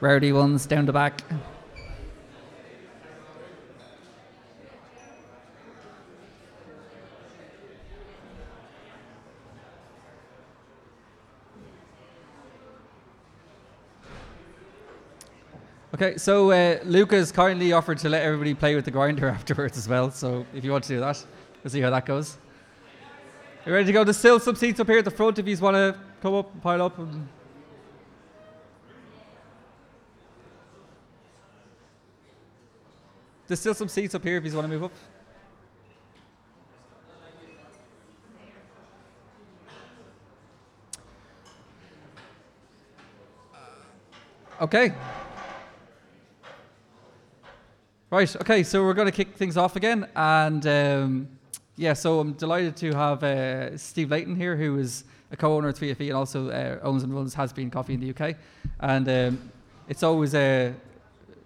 [0.00, 1.22] rowdy ones down the back.
[15.96, 19.88] Okay, so uh, Luca's kindly offered to let everybody play with the grinder afterwards as
[19.88, 20.10] well.
[20.10, 21.24] So if you want to do that,
[21.64, 22.36] we'll see how that goes.
[23.64, 24.04] You ready to go?
[24.04, 26.52] There's still some seats up here at the front if you want to come up,
[26.52, 26.98] and pile up.
[26.98, 27.26] And
[33.46, 34.92] There's still some seats up here if you want to move up.
[44.60, 44.92] Okay.
[48.10, 50.08] Right, okay, so we're going to kick things off again.
[50.16, 51.28] And um,
[51.76, 55.68] yeah, so I'm delighted to have uh, Steve Leighton here, who is a co owner
[55.68, 58.34] of 3FE and also uh, owns and runs Has Bean Coffee in the UK.
[58.80, 59.52] And um,
[59.88, 60.72] it's always, uh,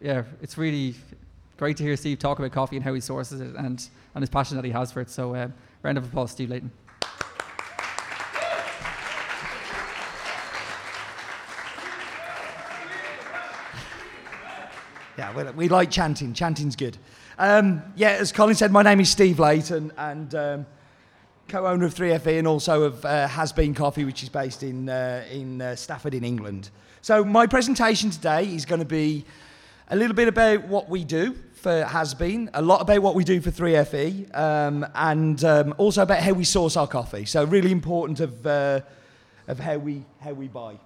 [0.00, 0.94] yeah, it's really
[1.60, 4.30] great to hear Steve talk about coffee and how he sources it and, and his
[4.30, 5.10] passion that he has for it.
[5.10, 6.72] So, um, round of applause, Steve Leighton.
[15.18, 16.32] Yeah, we, we like chanting.
[16.32, 16.96] Chanting's good.
[17.38, 20.66] Um, yeah, as Colin said, my name is Steve Leighton and um,
[21.48, 25.26] co-owner of 3FE and also of uh, Has Bean Coffee, which is based in, uh,
[25.30, 26.70] in uh, Stafford in England.
[27.02, 29.26] So my presentation today is going to be
[29.90, 33.22] a little bit about what we do for Has Bean, a lot about what we
[33.22, 37.26] do for 3FE, um, and um, also about how we source our coffee.
[37.26, 38.80] So really important of, uh,
[39.46, 40.78] of how, we, how we buy.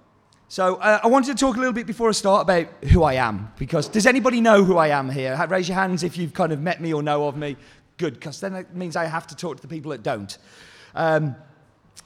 [0.49, 3.13] So uh, I wanted to talk a little bit before I start about who I
[3.13, 5.41] am, because does anybody know who I am here?
[5.47, 7.55] Raise your hands if you've kind of met me or know of me.
[7.97, 10.37] Good, because then it means I have to talk to the people that don't.
[10.93, 11.37] Um,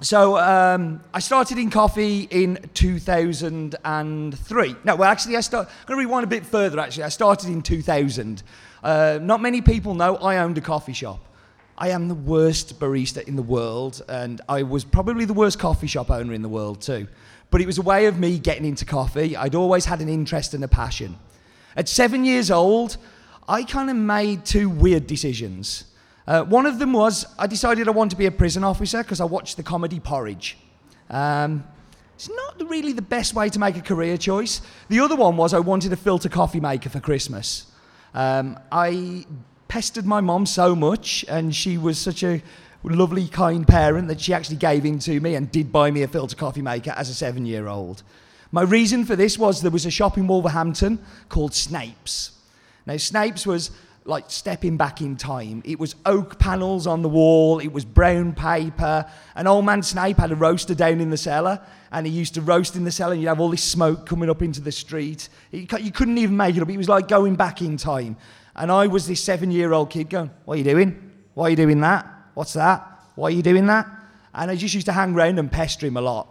[0.01, 4.75] so um, I started in coffee in 2003.
[4.85, 7.03] No, well, actually, I start, I'm going to rewind a bit further, actually.
[7.03, 8.41] I started in 2000.
[8.81, 11.19] Uh, not many people know I owned a coffee shop.
[11.77, 15.87] I am the worst barista in the world, and I was probably the worst coffee
[15.87, 17.09] shop owner in the world, too.
[17.51, 19.35] But it was a way of me getting into coffee.
[19.35, 21.17] I'd always had an interest and a passion.
[21.75, 22.95] At seven years old,
[23.49, 25.83] I kind of made two weird decisions.
[26.29, 29.19] Uh, one of them was I decided I wanted to be a prison officer because
[29.19, 30.59] I watched the comedy Porridge.
[31.09, 31.63] Um,
[32.13, 34.61] it's not really the best way to make a career choice.
[34.89, 37.65] The other one was I wanted a filter coffee maker for Christmas.
[38.13, 39.25] Um, I
[39.69, 42.43] pestered my mom so much, and she was such a
[42.83, 46.07] lovely, kind parent that she actually gave in to me and did buy me a
[46.07, 48.03] filter coffee maker as a seven year old.
[48.51, 52.33] My reason for this was there was a shop in Wolverhampton called Snape's.
[52.85, 53.71] Now, Snape's was
[54.09, 55.61] like stepping back in time.
[55.65, 59.05] It was oak panels on the wall, it was brown paper.
[59.35, 61.61] And old man Snape had a roaster down in the cellar,
[61.91, 64.29] and he used to roast in the cellar, and you'd have all this smoke coming
[64.29, 65.29] up into the street.
[65.51, 66.69] You couldn't even make it up.
[66.69, 68.17] It was like going back in time.
[68.55, 71.11] And I was this seven year old kid going, What are you doing?
[71.33, 72.05] Why are you doing that?
[72.33, 72.85] What's that?
[73.15, 73.87] Why are you doing that?
[74.33, 76.27] And I just used to hang around and pester him a lot.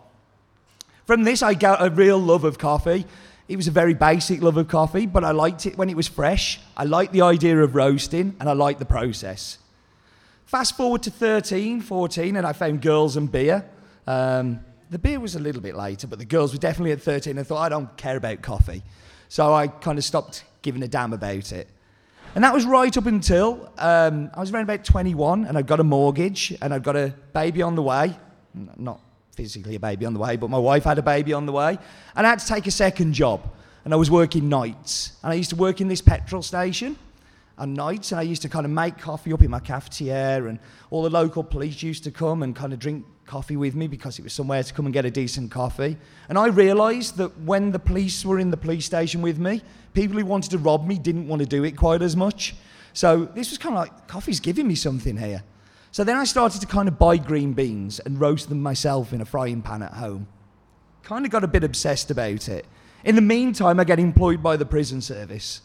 [1.06, 3.06] From this, I got a real love of coffee.
[3.48, 6.06] It was a very basic love of coffee, but I liked it when it was
[6.06, 6.60] fresh.
[6.76, 9.56] I liked the idea of roasting, and I liked the process.
[10.44, 13.64] Fast forward to 13, 14, and I found girls and beer.
[14.06, 14.60] Um,
[14.90, 17.38] the beer was a little bit later, but the girls were definitely at 13.
[17.38, 18.82] I thought, I don't care about coffee.
[19.28, 21.68] So I kind of stopped giving a damn about it.
[22.34, 25.80] And that was right up until um, I was around about 21 and I'd got
[25.80, 28.16] a mortgage and I'd got a baby on the way.
[28.76, 29.00] Not
[29.38, 31.78] physically a baby on the way, but my wife had a baby on the way.
[32.16, 33.40] And I had to take a second job.
[33.84, 35.12] And I was working nights.
[35.22, 36.98] And I used to work in this petrol station
[37.56, 38.10] on nights.
[38.10, 40.48] And I used to kind of make coffee up in my cafetiere.
[40.48, 40.58] And
[40.90, 44.18] all the local police used to come and kind of drink coffee with me because
[44.18, 45.96] it was somewhere to come and get a decent coffee.
[46.28, 49.62] And I realised that when the police were in the police station with me,
[49.94, 52.56] people who wanted to rob me didn't want to do it quite as much.
[52.92, 55.44] So this was kind of like, coffee's giving me something here.
[55.90, 59.20] So then I started to kind of buy green beans and roast them myself in
[59.20, 60.28] a frying pan at home.
[61.02, 62.66] Kind of got a bit obsessed about it.
[63.04, 65.62] In the meantime, I get employed by the prison service.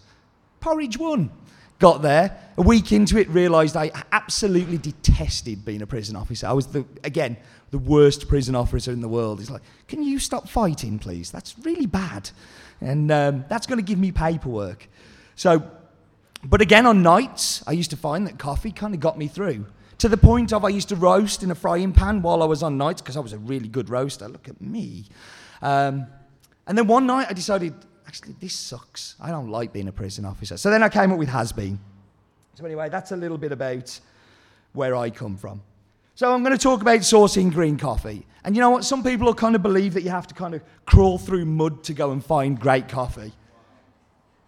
[0.60, 1.32] Porridge won.
[1.80, 2.40] Got there.
[2.58, 6.48] A week into it, realised I absolutely detested being a prison officer.
[6.48, 7.36] I was, the, again,
[7.72, 9.42] the worst prison officer in the world.
[9.42, 11.32] It's like, can you stop fighting, please?
[11.32, 12.30] That's really bad.
[12.80, 14.88] And um, that's going to give me paperwork.
[15.36, 15.70] So,
[16.44, 19.66] but again, on nights, I used to find that coffee kind of got me through.
[20.04, 22.62] To the point of I used to roast in a frying pan while I was
[22.62, 24.28] on nights because I was a really good roaster.
[24.28, 25.06] Look at me.
[25.62, 26.08] Um,
[26.68, 27.74] and then one night I decided,
[28.06, 29.16] actually, this sucks.
[29.18, 30.58] I don't like being a prison officer.
[30.58, 31.80] So then I came up with Has Bean.
[32.56, 33.98] So, anyway, that's a little bit about
[34.74, 35.62] where I come from.
[36.16, 38.26] So, I'm going to talk about sourcing green coffee.
[38.44, 38.84] And you know what?
[38.84, 41.94] Some people kind of believe that you have to kind of crawl through mud to
[41.94, 43.32] go and find great coffee.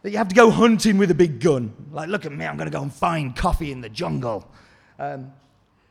[0.01, 1.73] that you have to go hunting with a big gun.
[1.93, 4.51] Like, look at me, I'm going to go and find coffee in the jungle.
[4.99, 5.31] Um,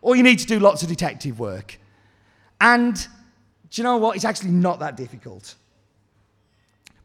[0.05, 1.79] or you need to do lots of detective work.
[2.61, 4.17] And do you know what?
[4.17, 5.55] It's actually not that difficult.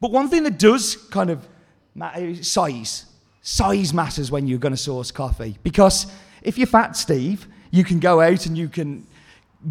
[0.01, 1.47] But one thing that does kind of
[1.95, 3.05] matter eh, is size.
[3.41, 5.57] Size matters when you're going to source coffee.
[5.63, 6.07] Because
[6.41, 9.07] if you're fat, Steve, you can go out and you can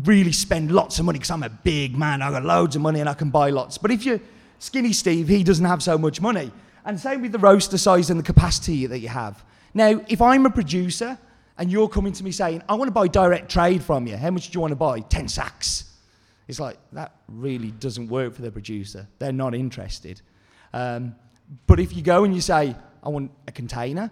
[0.04, 2.22] really spend lots of money because I'm a big man.
[2.22, 3.76] I've got loads of money and I can buy lots.
[3.76, 4.20] But if you're
[4.58, 6.50] skinny Steve, he doesn't have so much money.
[6.86, 9.44] And same with the roaster size and the capacity that you have.
[9.74, 11.18] Now, if I'm a producer
[11.58, 14.30] and you're coming to me saying, I want to buy direct trade from you, how
[14.30, 15.00] much do you want to buy?
[15.00, 15.84] 10 sacks.
[16.46, 19.06] It's like, that really doesn't work for the producer.
[19.18, 20.22] They're not interested.
[20.72, 21.14] Um,
[21.66, 24.10] but if you go and you say, I want a container,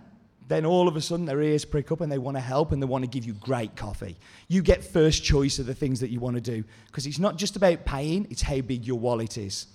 [0.48, 2.80] then all of a sudden their ears prick up and they want to help and
[2.80, 4.16] they want to give you great coffee.
[4.48, 7.36] You get first choice of the things that you want to do because it's not
[7.36, 9.66] just about paying, it's how big your wallet is.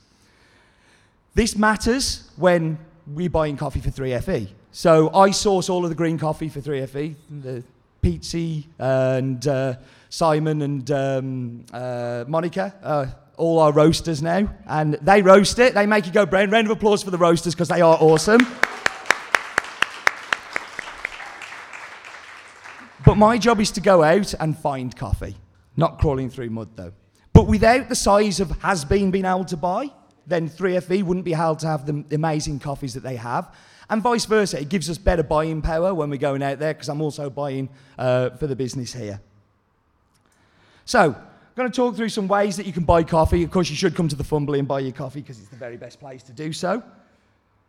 [1.34, 2.78] This matters when
[3.08, 4.50] we're buying coffee for 3FE.
[4.74, 7.64] So I source all of the green coffee for 3FE, the
[8.02, 9.76] Pizzi and uh,
[10.10, 12.74] Simon and um, uh, Monica.
[12.82, 13.06] Uh,
[13.38, 15.74] all our roasters now, and they roast it.
[15.74, 16.52] They make it go brown.
[16.52, 18.40] Round of applause for the roasters because they are awesome.
[23.04, 25.36] But my job is to go out and find coffee,
[25.76, 26.94] not crawling through mud though.
[27.34, 29.90] But without the size of Has Bean being able to buy,
[30.32, 33.54] then 3FE wouldn't be able to have the amazing coffees that they have.
[33.90, 36.88] And vice versa, it gives us better buying power when we're going out there because
[36.88, 37.68] I'm also buying
[37.98, 39.20] uh, for the business here.
[40.86, 41.14] So,
[41.52, 43.44] I'm going to talk through some ways that you can buy coffee.
[43.44, 45.58] Of course, you should come to the Fumbally and buy your coffee because it's the
[45.58, 46.82] very best place to do so.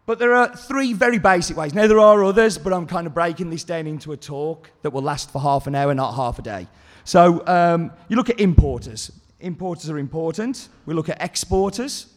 [0.07, 1.75] But there are three very basic ways.
[1.75, 4.93] Now, there are others, but I'm kind of breaking this down into a talk that
[4.93, 6.69] will last for half an hour, not half a day.
[7.03, 9.11] So, um, you look at importers.
[9.41, 10.69] Importers are important.
[10.87, 12.12] We look at exporters.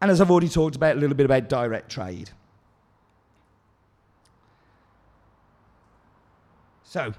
[0.00, 2.30] And as I've already talked about, a little bit about direct trade.
[6.84, 7.12] So,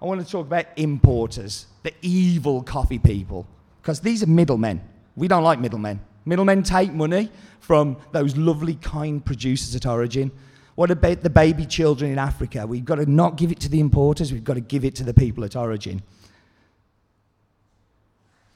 [0.00, 3.46] I want to talk about importers, the evil coffee people,
[3.80, 4.80] because these are middlemen.
[5.14, 6.00] We don't like middlemen.
[6.24, 7.30] Middlemen take money
[7.60, 10.32] from those lovely, kind producers at origin.
[10.74, 12.66] What about the baby children in Africa?
[12.66, 15.04] We've got to not give it to the importers, we've got to give it to
[15.04, 16.02] the people at origin.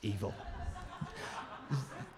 [0.02, 0.34] Evil.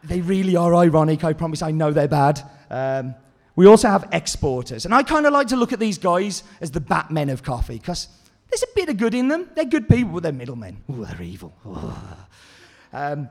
[0.05, 1.63] They really are ironic, I promise.
[1.63, 2.43] I know they're bad.
[2.71, 3.15] Um,
[3.55, 4.85] we also have exporters.
[4.85, 7.79] And I kind of like to look at these guys as the Batmen of coffee
[7.79, 8.09] because
[8.51, 9.49] there's a bit of good in them.
[9.55, 10.83] They're good people, but they're middlemen.
[10.89, 11.55] Oh, they're evil.
[12.93, 13.29] Um,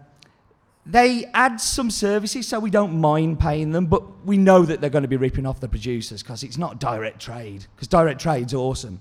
[0.85, 4.89] they add some services, so we don't mind paying them, but we know that they're
[4.89, 8.53] going to be ripping off the producers because it's not direct trade, because direct trade's
[8.55, 8.99] awesome.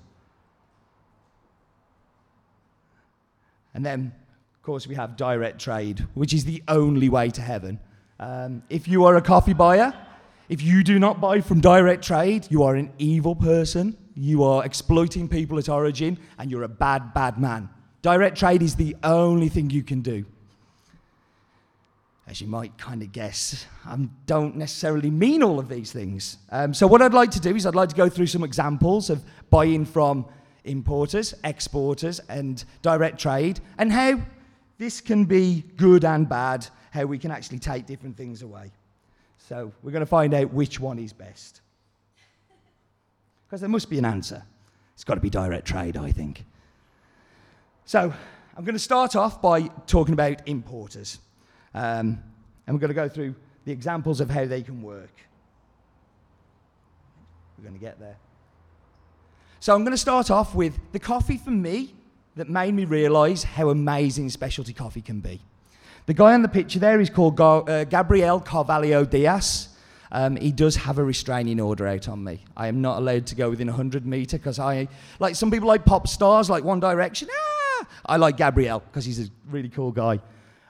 [3.72, 4.12] And then,
[4.60, 7.80] of course, we have direct trade, which is the only way to heaven.
[8.18, 9.94] Um, if you are a coffee buyer,
[10.50, 13.96] if you do not buy from direct trade, you are an evil person.
[14.14, 17.70] You are exploiting people at origin, and you're a bad, bad man.
[18.02, 20.26] Direct trade is the only thing you can do
[22.26, 23.96] as you might kind of guess, I
[24.26, 26.36] don't necessarily mean all of these things.
[26.50, 29.10] Um, so, what I'd like to do is I'd like to go through some examples
[29.10, 30.26] of buying from
[30.64, 34.20] importers, exporters, and direct trade, and how
[34.80, 38.72] this can be good and bad, how we can actually take different things away.
[39.36, 41.60] So, we're going to find out which one is best.
[43.46, 44.42] Because there must be an answer.
[44.94, 46.46] It's got to be direct trade, I think.
[47.84, 48.10] So,
[48.56, 51.18] I'm going to start off by talking about importers.
[51.74, 52.22] Um,
[52.66, 53.34] and we're going to go through
[53.66, 55.12] the examples of how they can work.
[57.58, 58.16] We're going to get there.
[59.60, 61.92] So I'm going to start off with the coffee for me
[62.36, 65.40] that made me realize how amazing specialty coffee can be.
[66.06, 69.68] The guy on the picture there is called uh, Gabriel Carvalho Dias.
[70.12, 72.44] Um, he does have a restraining order out on me.
[72.56, 74.88] I am not allowed to go within 100 meter because I,
[75.20, 77.28] like some people like pop stars, like One Direction.
[77.30, 77.86] Ah!
[78.06, 80.20] I like Gabriel because he's a really cool guy.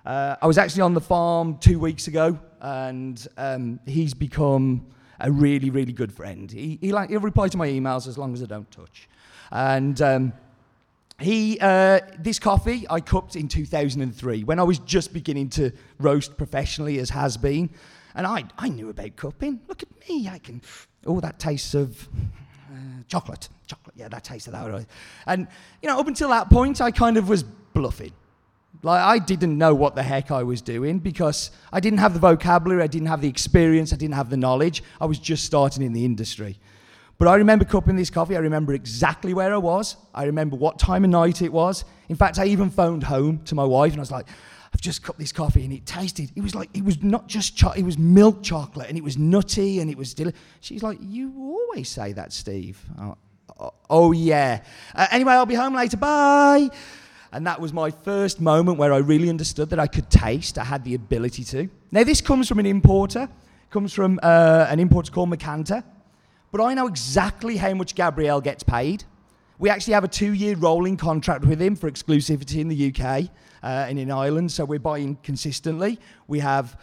[0.04, 4.86] Uh, I was actually on the farm two weeks ago, and um, he's become
[5.20, 6.50] a really, really good friend.
[6.50, 9.08] He, he like, he'll reply to my emails as long as I don't touch.
[9.50, 10.32] And um,
[11.20, 16.36] he, uh, this coffee I cupped in 2003 when I was just beginning to roast
[16.36, 17.70] professionally, as Has Bean.
[18.14, 19.60] And I, I knew about cupping.
[19.68, 20.62] Look at me, I can.
[21.06, 22.08] Oh, that tastes of
[22.72, 23.48] uh, chocolate.
[23.66, 24.68] Chocolate, yeah, that tastes of that.
[24.68, 24.86] Right.
[25.26, 25.46] And,
[25.82, 28.12] you know, up until that point, I kind of was bluffing.
[28.82, 32.20] Like, I didn't know what the heck I was doing because I didn't have the
[32.20, 34.82] vocabulary, I didn't have the experience, I didn't have the knowledge.
[35.00, 36.58] I was just starting in the industry.
[37.20, 38.34] But I remember cupping this coffee.
[38.34, 39.96] I remember exactly where I was.
[40.14, 41.84] I remember what time of night it was.
[42.08, 44.26] In fact, I even phoned home to my wife and I was like,
[44.72, 47.54] I've just cupped this coffee and it tasted, it was like, it was not just
[47.54, 50.40] chocolate, it was milk chocolate and it was nutty and it was delicious.
[50.60, 52.82] She's like, You always say that, Steve.
[52.98, 53.18] Oh,
[53.60, 54.62] oh, oh yeah.
[54.94, 55.98] Uh, anyway, I'll be home later.
[55.98, 56.70] Bye.
[57.32, 60.56] And that was my first moment where I really understood that I could taste.
[60.56, 61.68] I had the ability to.
[61.92, 63.28] Now, this comes from an importer,
[63.68, 65.84] comes from uh, an importer called Mercanta.
[66.52, 69.04] But I know exactly how much Gabriel gets paid.
[69.58, 73.30] We actually have a two year rolling contract with him for exclusivity in the UK
[73.62, 75.98] uh, and in Ireland, so we're buying consistently.
[76.26, 76.80] We have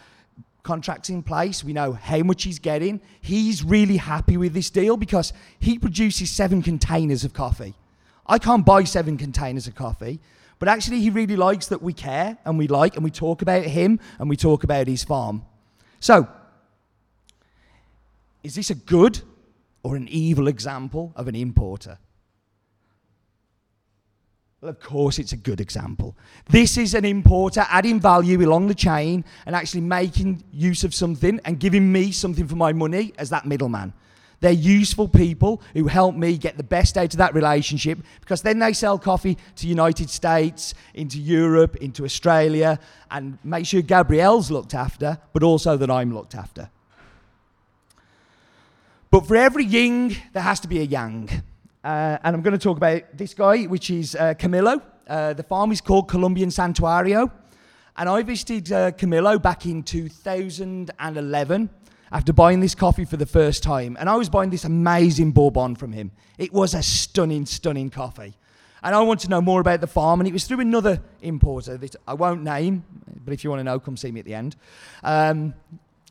[0.62, 1.64] contracts in place.
[1.64, 3.00] We know how much he's getting.
[3.20, 7.74] He's really happy with this deal because he produces seven containers of coffee.
[8.26, 10.20] I can't buy seven containers of coffee,
[10.58, 13.64] but actually, he really likes that we care and we like and we talk about
[13.64, 15.44] him and we talk about his farm.
[16.00, 16.28] So,
[18.42, 19.20] is this a good
[19.82, 21.98] or an evil example of an importer?
[24.60, 26.16] Well, of course, it's a good example.
[26.50, 31.40] This is an importer adding value along the chain and actually making use of something
[31.44, 33.92] and giving me something for my money as that middleman.
[34.40, 38.58] They're useful people who help me get the best out of that relationship because then
[38.58, 42.78] they sell coffee to United States, into Europe, into Australia,
[43.10, 46.70] and make sure Gabriel's looked after, but also that I'm looked after.
[49.10, 51.30] But for every ying, there has to be a yang.
[51.82, 54.82] Uh, and I'm going to talk about this guy, which is uh, Camilo.
[55.06, 57.30] Uh, the farm is called Colombian Santuario.
[57.96, 61.70] And I visited uh, Camilo back in 2011
[62.12, 63.96] after buying this coffee for the first time.
[63.98, 66.10] And I was buying this amazing Bourbon from him.
[66.36, 68.34] It was a stunning, stunning coffee.
[68.82, 70.20] And I want to know more about the farm.
[70.20, 72.84] And it was through another importer that I won't name,
[73.24, 74.54] but if you want to know, come see me at the end.
[75.02, 75.54] Um,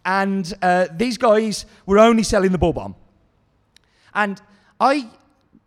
[0.07, 2.95] and uh, these guys were only selling the Bourbon.
[4.15, 4.41] And
[4.79, 5.09] I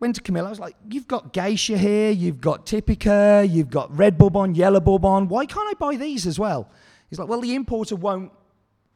[0.01, 2.11] went to Camilo, I was like, "You've got Geisha here.
[2.11, 3.49] You've got Typica.
[3.49, 5.29] You've got Red Bourbon, Yellow Bourbon.
[5.29, 6.71] Why can't I buy these as well?"
[7.11, 8.33] He's like, "Well, the importer won't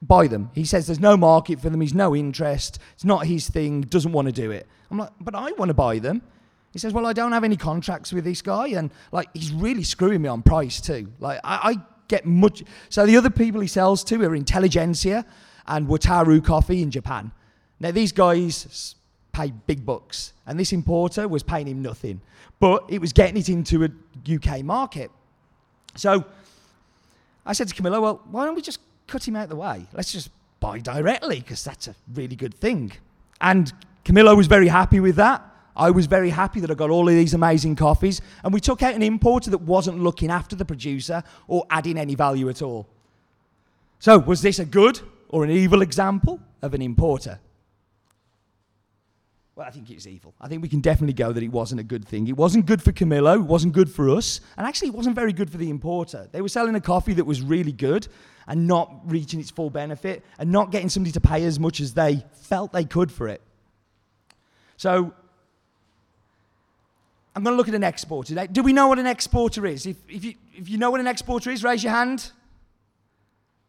[0.00, 0.50] buy them.
[0.54, 1.82] He says there's no market for them.
[1.82, 2.78] He's no interest.
[2.94, 3.82] It's not his thing.
[3.82, 6.22] Doesn't want to do it." I'm like, "But I want to buy them."
[6.72, 9.84] He says, "Well, I don't have any contracts with this guy, and like he's really
[9.84, 11.12] screwing me on price too.
[11.20, 11.76] Like I, I
[12.08, 12.62] get much.
[12.88, 15.24] So the other people he sells to are Intelligentsia
[15.66, 17.32] and Wataru Coffee in Japan.
[17.80, 18.94] Now these guys
[19.32, 20.32] pay big bucks.
[20.46, 22.20] And this importer was paying him nothing.
[22.60, 23.88] But it was getting it into a
[24.32, 25.10] UK market.
[25.96, 26.24] So
[27.44, 29.86] I said to Camilo, well, why don't we just cut him out of the way?
[29.92, 30.30] Let's just
[30.60, 32.92] buy directly, because that's a really good thing.
[33.40, 33.72] And
[34.04, 35.42] Camilo was very happy with that.
[35.76, 38.20] I was very happy that I got all of these amazing coffees.
[38.42, 42.14] And we took out an importer that wasn't looking after the producer or adding any
[42.14, 42.88] value at all.
[43.98, 47.40] So, was this a good or an evil example of an importer?
[49.56, 50.34] Well, I think it's evil.
[50.40, 52.26] I think we can definitely go that it wasn't a good thing.
[52.26, 55.32] It wasn't good for Camilo, it wasn't good for us, and actually, it wasn't very
[55.32, 56.28] good for the importer.
[56.32, 58.08] They were selling a coffee that was really good
[58.48, 61.94] and not reaching its full benefit and not getting somebody to pay as much as
[61.94, 63.42] they felt they could for it.
[64.76, 65.14] So,
[67.34, 68.46] I'm going to look at an exporter.
[68.46, 69.86] Do we know what an exporter is?
[69.86, 72.30] If, if, you, if you know what an exporter is, raise your hand.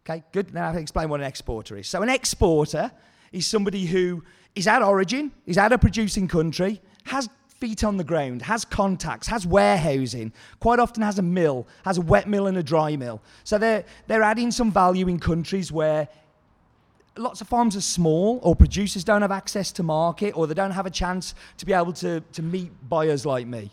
[0.08, 0.54] Okay, good.
[0.54, 1.88] Now I can explain what an exporter is.
[1.88, 2.92] So, an exporter
[3.32, 7.28] is somebody who is at origin, is at a producing country, has
[7.60, 12.02] feet on the ground, has contacts, has warehousing, quite often has a mill, has a
[12.02, 13.22] wet mill and a dry mill.
[13.44, 16.08] So they're, they're adding some value in countries where
[17.18, 20.72] lots of farms are small or producers don't have access to market or they don't
[20.72, 23.72] have a chance to be able to, to meet buyers like me.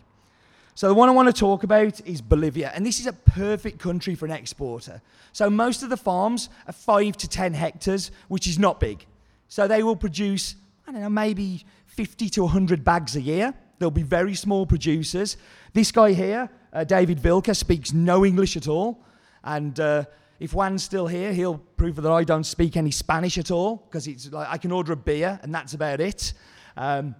[0.75, 3.77] So the one I want to talk about is Bolivia, and this is a perfect
[3.77, 5.01] country for an exporter.
[5.31, 9.05] So most of the farms are five to 10 hectares, which is not big.
[9.49, 10.55] So they will produce
[10.87, 13.53] I don't know, maybe 50 to 100 bags a year.
[13.79, 15.37] They'll be very small producers.
[15.73, 18.99] This guy here, uh, David Vilca, speaks no English at all.
[19.43, 20.05] And uh,
[20.39, 24.07] if Juan's still here, he'll prove that I don't speak any Spanish at all because
[24.07, 26.33] it's like I can order a beer and that's about it.
[26.75, 27.15] Um,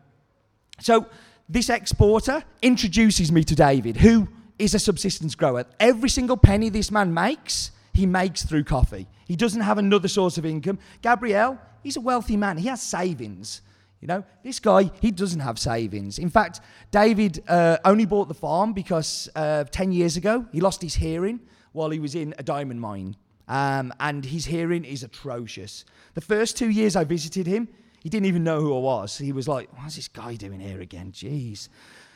[0.79, 1.05] so
[1.47, 4.27] this exporter introduces me to David, who
[4.57, 5.65] is a subsistence grower.
[5.79, 9.07] Every single penny this man makes, he makes through coffee.
[9.27, 10.79] He doesn't have another source of income.
[11.01, 12.57] Gabriel, he's a wealthy man.
[12.57, 13.61] He has savings.
[14.01, 16.19] You know, this guy, he doesn't have savings.
[16.19, 16.59] In fact,
[16.91, 21.39] David uh, only bought the farm because uh, 10 years ago, he lost his hearing
[21.73, 23.15] while he was in a diamond mine.
[23.47, 25.83] Um, and his hearing is atrocious.
[26.13, 27.67] The first two years I visited him,
[28.01, 29.17] he didn't even know who I was.
[29.17, 31.11] He was like, what's this guy doing here again?
[31.11, 31.67] Jeez.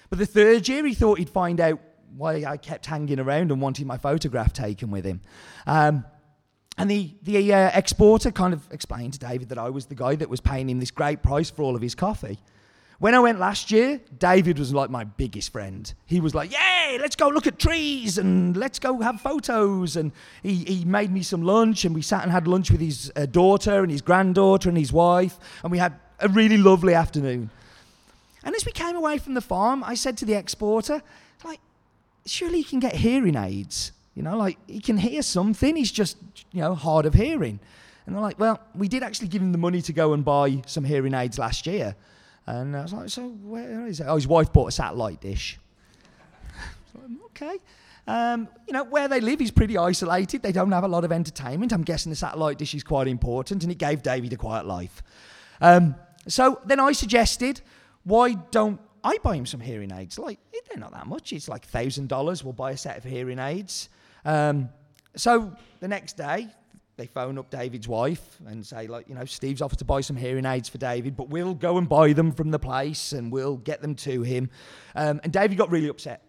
[0.10, 1.80] But the third year, he thought he'd find out
[2.16, 5.22] why I kept hanging around and wanting my photograph taken with him.
[5.66, 6.06] Um,
[6.78, 10.16] and the, the uh, exporter kind of explained to David that I was the guy
[10.16, 12.40] that was paying him this great price for all of his coffee.
[13.00, 15.94] When I went last year, David was like my biggest friend.
[16.08, 20.12] He was like, "Yay, let's go look at trees and let's go have photos." And
[20.42, 23.28] he, he made me some lunch, and we sat and had lunch with his uh,
[23.28, 27.52] daughter and his granddaughter and his wife, and we had a really lovely afternoon.
[28.44, 31.04] And as we came away from the farm, I said to the exporter,
[31.44, 31.60] "Like,
[32.26, 33.92] surely he can get hearing aids.
[34.16, 35.76] You know, like he can hear something.
[35.76, 36.18] He's just,
[36.52, 37.60] you know, hard of hearing."
[38.08, 40.64] And they're like, "Well, we did actually give him the money to go and buy
[40.66, 41.96] some hearing aids last year."
[42.48, 44.06] And I was like, so where is it?
[44.08, 45.60] Oh, his wife bought a satellite dish.
[47.26, 47.58] okay.
[48.08, 50.42] Um, you know, where they live is pretty isolated.
[50.42, 51.74] They don't have a lot of entertainment.
[51.74, 55.04] I'm guessing the satellite dish is quite important, and it gave David a quiet life.
[55.60, 55.96] Um,
[56.28, 57.62] so then I suggested,
[58.06, 60.18] why don't I buy him some hearing aids?
[60.18, 61.34] Like, they're not that much.
[61.34, 62.44] It's like $1,000.
[62.44, 63.90] We'll buy a set of hearing aids.
[64.24, 64.70] Um,
[65.16, 66.48] so the next day,
[66.98, 70.16] they phone up David's wife and say, like, you know, Steve's offered to buy some
[70.16, 73.58] hearing aids for David, but we'll go and buy them from the place and we'll
[73.58, 74.50] get them to him.
[74.96, 76.24] Um, and David got really upset.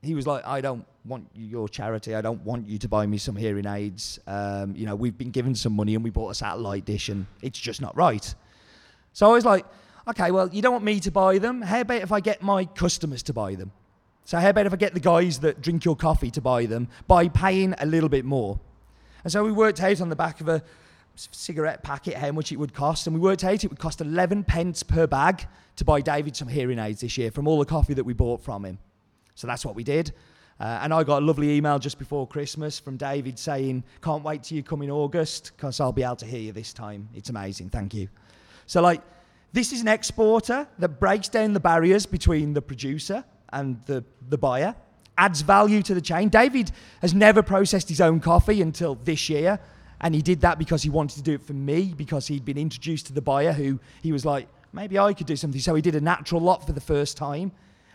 [0.00, 2.14] He was like, I don't want your charity.
[2.14, 4.18] I don't want you to buy me some hearing aids.
[4.26, 7.26] Um, you know, we've been given some money and we bought a satellite dish and
[7.42, 8.34] it's just not right.
[9.12, 9.66] So I was like,
[10.08, 11.60] okay, well, you don't want me to buy them.
[11.60, 13.70] How about if I get my customers to buy them?
[14.24, 16.88] So how about if I get the guys that drink your coffee to buy them
[17.06, 18.58] by paying a little bit more?
[19.26, 20.62] And so we worked out on the back of a
[21.16, 23.08] cigarette packet how much it would cost.
[23.08, 26.46] And we worked out it would cost 11 pence per bag to buy David some
[26.46, 28.78] hearing aids this year from all the coffee that we bought from him.
[29.34, 30.12] So that's what we did.
[30.60, 34.44] Uh, and I got a lovely email just before Christmas from David saying, Can't wait
[34.44, 37.08] till you come in August because I'll be able to hear you this time.
[37.12, 37.70] It's amazing.
[37.70, 38.08] Thank you.
[38.66, 39.02] So, like,
[39.52, 44.38] this is an exporter that breaks down the barriers between the producer and the, the
[44.38, 44.76] buyer
[45.18, 46.28] adds value to the chain.
[46.28, 46.70] David
[47.00, 49.58] has never processed his own coffee until this year.
[50.00, 52.58] And he did that because he wanted to do it for me, because he'd been
[52.58, 55.60] introduced to the buyer who he was like, maybe I could do something.
[55.60, 57.52] So he did a natural lot for the first time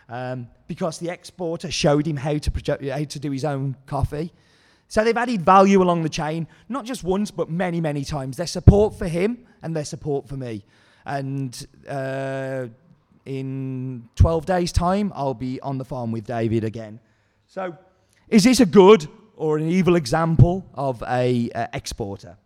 [0.08, 4.32] um, because the exporter showed him how to, project, how to do his own coffee.
[4.88, 8.36] So they've added value along the chain, not just once, but many, many times.
[8.36, 10.64] Their support for him and their support for me.
[11.06, 12.66] And uh,
[13.24, 17.00] in 12 days' time, I'll be on the farm with David again.
[17.52, 17.76] So,
[18.30, 22.38] is this a good or an evil example of a uh, exporter?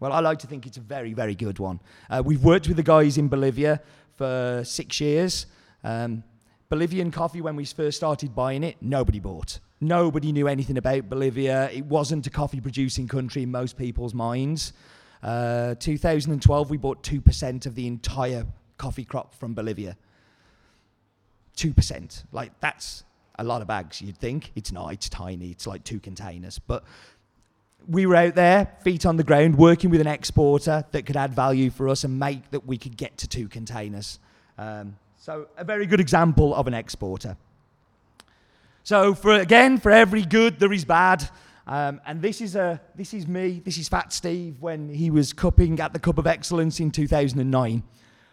[0.00, 1.80] Well, I like to think it's a very, very good one.
[2.08, 3.82] Uh, we've worked with the guys in Bolivia
[4.16, 5.44] for six years.
[5.84, 6.24] Um,
[6.70, 9.60] Bolivian coffee, when we first started buying it, nobody bought.
[9.82, 11.70] Nobody knew anything about Bolivia.
[11.70, 14.72] It wasn't a coffee producing country in most people's minds.
[15.22, 18.46] Uh, 2012, we bought 2% of the entire
[18.78, 19.94] coffee crop from Bolivia.
[21.58, 22.24] 2%.
[22.32, 23.04] Like, that's
[23.38, 24.52] a lot of bags, you'd think.
[24.54, 26.58] It's not, it's tiny, it's like two containers.
[26.58, 26.84] But
[27.88, 31.34] we were out there, feet on the ground, working with an exporter that could add
[31.34, 34.18] value for us and make that we could get to two containers.
[34.58, 37.36] Um, so, a very good example of an exporter.
[38.84, 41.28] So, for again, for every good there is bad.
[41.66, 43.60] Um, and this is a this is me.
[43.64, 47.82] This is Fat Steve when he was cupping at the Cup of Excellence in 2009,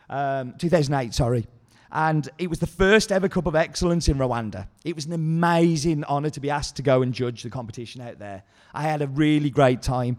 [0.10, 1.14] um, 2008.
[1.14, 1.48] Sorry
[1.94, 4.68] and it was the first ever Cup of Excellence in Rwanda.
[4.84, 8.18] It was an amazing honour to be asked to go and judge the competition out
[8.18, 8.42] there.
[8.74, 10.18] I had a really great time.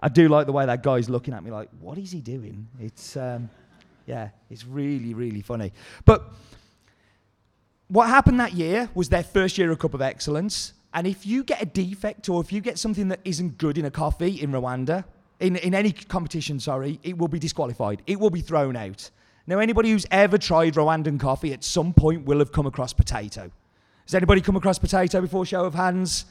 [0.00, 2.66] I do like the way that guy's looking at me like, what is he doing?
[2.80, 3.48] It's, um,
[4.04, 5.72] yeah, it's really, really funny.
[6.04, 6.28] But
[7.86, 10.72] what happened that year was their first year of Cup of Excellence.
[10.92, 13.84] And if you get a defect or if you get something that isn't good in
[13.84, 15.04] a coffee in Rwanda,
[15.38, 18.02] in, in any competition, sorry, it will be disqualified.
[18.08, 19.08] It will be thrown out.
[19.46, 23.50] Now, anybody who's ever tried Rwandan coffee at some point will have come across potato.
[24.06, 25.44] Has anybody come across potato before?
[25.44, 26.26] Show of hands.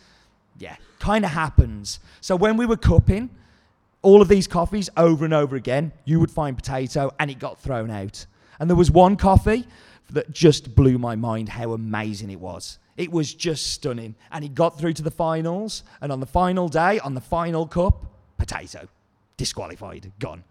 [0.57, 1.99] Yeah, kind of happens.
[2.21, 3.29] So when we were cupping
[4.01, 7.59] all of these coffees over and over again, you would find potato and it got
[7.59, 8.25] thrown out.
[8.59, 9.65] And there was one coffee
[10.11, 12.79] that just blew my mind how amazing it was.
[12.97, 14.15] It was just stunning.
[14.31, 15.83] And it got through to the finals.
[16.01, 18.05] And on the final day, on the final cup,
[18.37, 18.87] potato.
[19.37, 20.43] Disqualified, gone.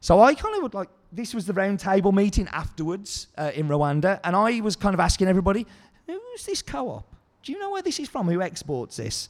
[0.00, 3.68] So I kind of would like, this was the round table meeting afterwards uh, in
[3.68, 5.66] Rwanda, and I was kind of asking everybody,
[6.06, 7.16] who's this co op?
[7.42, 8.28] Do you know where this is from?
[8.28, 9.28] Who exports this?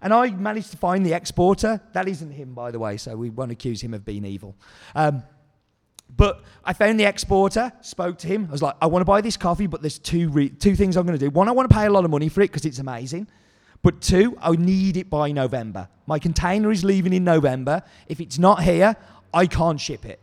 [0.00, 1.80] And I managed to find the exporter.
[1.92, 4.56] That isn't him, by the way, so we won't accuse him of being evil.
[4.96, 5.22] Um,
[6.14, 8.46] but I found the exporter, spoke to him.
[8.48, 10.96] I was like, I want to buy this coffee, but there's two, re- two things
[10.96, 11.30] I'm going to do.
[11.30, 13.28] One, I want to pay a lot of money for it because it's amazing.
[13.82, 15.88] But two, I need it by November.
[16.06, 17.82] My container is leaving in November.
[18.08, 18.96] If it's not here,
[19.32, 20.20] I can't ship it.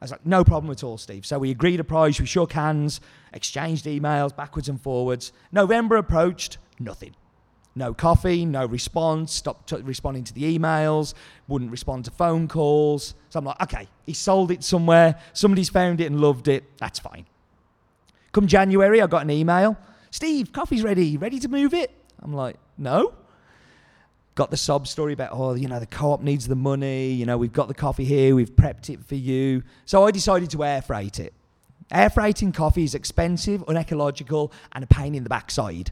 [0.00, 1.24] I was like, no problem at all, Steve.
[1.24, 3.00] So we agreed a price, we shook hands,
[3.32, 5.32] exchanged emails backwards and forwards.
[5.52, 7.14] November approached, nothing.
[7.74, 11.14] No coffee, no response, stopped t- responding to the emails,
[11.48, 13.14] wouldn't respond to phone calls.
[13.30, 16.98] So I'm like, okay, he sold it somewhere, somebody's found it and loved it, that's
[16.98, 17.26] fine.
[18.32, 19.78] Come January, I got an email.
[20.10, 21.16] Steve, coffee's ready.
[21.16, 21.90] Ready to move it?
[22.22, 23.12] I'm like, no.
[24.36, 27.10] Got the sob story about, oh, you know, the co-op needs the money.
[27.10, 28.36] You know, we've got the coffee here.
[28.36, 29.64] We've prepped it for you.
[29.86, 31.32] So I decided to air freight it.
[31.90, 35.90] Air freighting coffee is expensive, unecological, and a pain in the backside.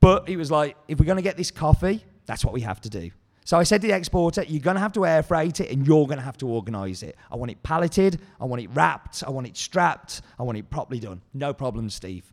[0.00, 2.80] But it was like, if we're going to get this coffee, that's what we have
[2.82, 3.10] to do.
[3.44, 5.84] So I said to the exporter, you're going to have to air freight it and
[5.84, 7.16] you're going to have to organise it.
[7.32, 10.70] I want it palleted, I want it wrapped, I want it strapped, I want it
[10.70, 11.20] properly done.
[11.34, 12.30] No problem, Steve.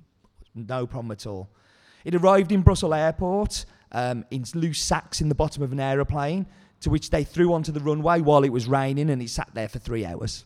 [0.53, 1.49] No problem at all.
[2.05, 6.45] It arrived in Brussels Airport um, in loose sacks in the bottom of an aeroplane,
[6.81, 9.67] to which they threw onto the runway while it was raining and it sat there
[9.67, 10.45] for three hours.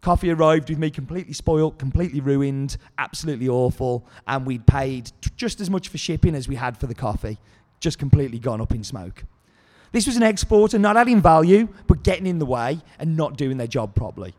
[0.00, 5.60] Coffee arrived with me completely spoilt, completely ruined, absolutely awful, and we'd paid t- just
[5.60, 7.38] as much for shipping as we had for the coffee,
[7.80, 9.24] just completely gone up in smoke.
[9.92, 13.56] This was an exporter not adding value, but getting in the way and not doing
[13.56, 14.34] their job properly.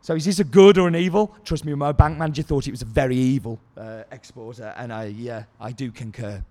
[0.00, 1.34] So is this a good or an evil?
[1.44, 5.06] Trust me, my bank manager thought it was a very evil uh, exporter, and I,
[5.06, 6.44] yeah, I do concur.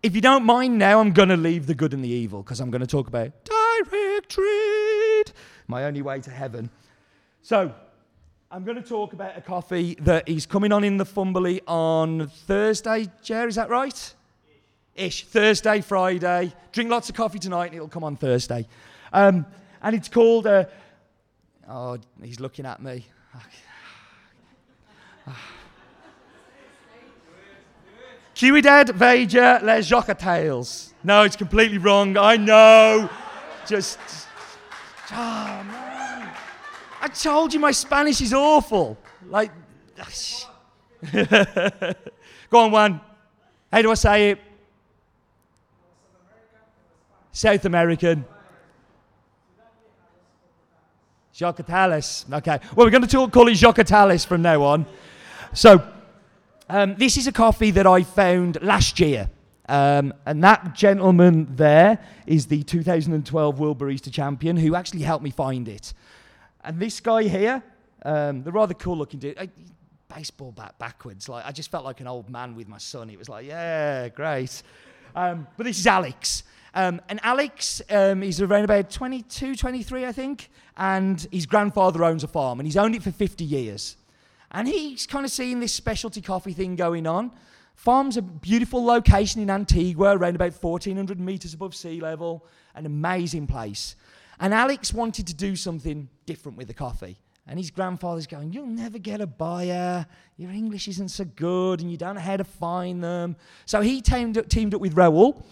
[0.00, 2.60] If you don't mind now, I'm going to leave the good and the evil because
[2.60, 5.32] I'm going to talk about direct trade,
[5.66, 6.70] my only way to heaven.
[7.42, 7.74] So,
[8.48, 12.28] I'm going to talk about a coffee that is coming on in the Fumbally on
[12.28, 14.14] Thursday, Jer, is that right?
[14.94, 15.24] Ish.
[15.26, 16.52] Thursday, Friday.
[16.70, 18.68] Drink lots of coffee tonight and it'll come on Thursday.
[19.12, 19.46] Um,
[19.82, 20.66] and it's called, uh,
[21.68, 23.04] oh, he's looking at me.
[28.38, 30.92] Ciudad Veja Les Jocatails.
[31.02, 32.16] No, it's completely wrong.
[32.16, 33.10] I know.
[33.66, 33.98] Just,
[35.10, 36.30] oh man.
[37.00, 38.96] I told you my Spanish is awful.
[39.28, 39.50] Like,
[41.12, 43.00] go on, Juan.
[43.72, 44.38] How do I say it?
[47.32, 48.24] South American.
[51.34, 52.32] Jocatalis.
[52.32, 52.60] Okay.
[52.76, 54.86] Well, we're going to talk, call it Jocatalis from now on.
[55.52, 55.97] So,
[56.68, 59.30] um, this is a coffee that I found last year.
[59.68, 65.30] Um, and that gentleman there is the 2012 World Barista Champion who actually helped me
[65.30, 65.92] find it.
[66.64, 67.62] And this guy here,
[68.02, 69.50] um, the rather cool looking dude, I,
[70.14, 71.28] baseball bat backwards.
[71.28, 73.10] Like I just felt like an old man with my son.
[73.10, 74.62] It was like, yeah, great.
[75.14, 76.44] Um, but this is Alex.
[76.74, 80.50] Um, and Alex um, is around about 22, 23, I think.
[80.78, 83.97] And his grandfather owns a farm and he's owned it for 50 years.
[84.50, 87.32] And he's kind of seeing this specialty coffee thing going on.
[87.74, 93.46] Farm's a beautiful location in Antigua, around about 1,400 meters above sea level, an amazing
[93.46, 93.94] place.
[94.40, 97.18] And Alex wanted to do something different with the coffee.
[97.46, 100.06] And his grandfather's going, You'll never get a buyer.
[100.36, 103.36] Your English isn't so good, and you don't know how to find them.
[103.64, 105.46] So he teamed up, teamed up with Raoul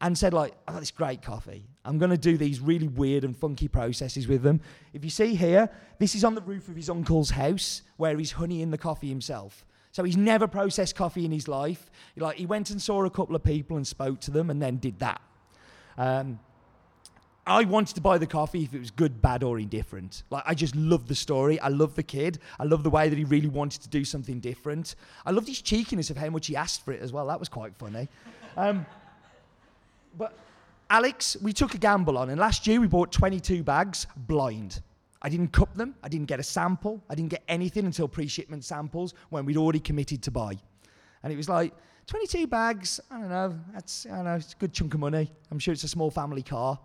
[0.00, 1.64] and said, like, I got this great coffee.
[1.86, 4.60] I'm going to do these really weird and funky processes with them.
[4.92, 8.32] If you see here, this is on the roof of his uncle's house where he's
[8.32, 9.64] honeying the coffee himself.
[9.92, 11.90] So he's never processed coffee in his life.
[12.16, 14.76] Like he went and saw a couple of people and spoke to them and then
[14.76, 15.22] did that.
[15.96, 16.40] Um,
[17.46, 20.24] I wanted to buy the coffee if it was good, bad, or indifferent.
[20.30, 21.60] Like I just love the story.
[21.60, 22.40] I love the kid.
[22.58, 24.96] I love the way that he really wanted to do something different.
[25.24, 27.28] I loved his cheekiness of how much he asked for it as well.
[27.28, 28.08] That was quite funny.
[28.56, 28.84] Um,
[30.18, 30.36] but
[30.88, 34.82] Alex, we took a gamble on, and last year we bought 22 bags blind.
[35.20, 38.28] I didn't cup them, I didn't get a sample, I didn't get anything until pre
[38.28, 40.56] shipment samples when we'd already committed to buy.
[41.22, 41.72] And it was like,
[42.06, 45.32] 22 bags, I don't know, that's, I don't know, it's a good chunk of money.
[45.50, 46.78] I'm sure it's a small family car.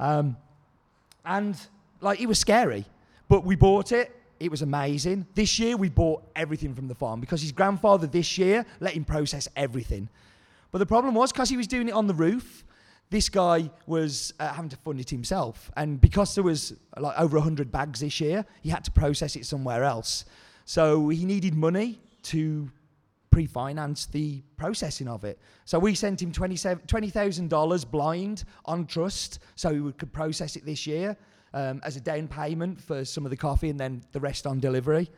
[0.00, 0.36] Um,
[1.26, 1.54] and
[2.00, 2.86] like, it was scary,
[3.28, 4.16] but we bought it.
[4.40, 5.26] It was amazing.
[5.34, 9.04] This year we bought everything from the farm because his grandfather this year let him
[9.04, 10.08] process everything.
[10.70, 12.64] But the problem was because he was doing it on the roof,
[13.12, 15.70] this guy was uh, having to fund it himself.
[15.76, 19.46] And because there was like over 100 bags this year, he had to process it
[19.46, 20.24] somewhere else.
[20.64, 22.70] So he needed money to
[23.30, 25.38] pre-finance the processing of it.
[25.66, 31.16] So we sent him $20,000 blind on trust so he could process it this year
[31.54, 34.58] um, as a down payment for some of the coffee and then the rest on
[34.58, 35.10] delivery.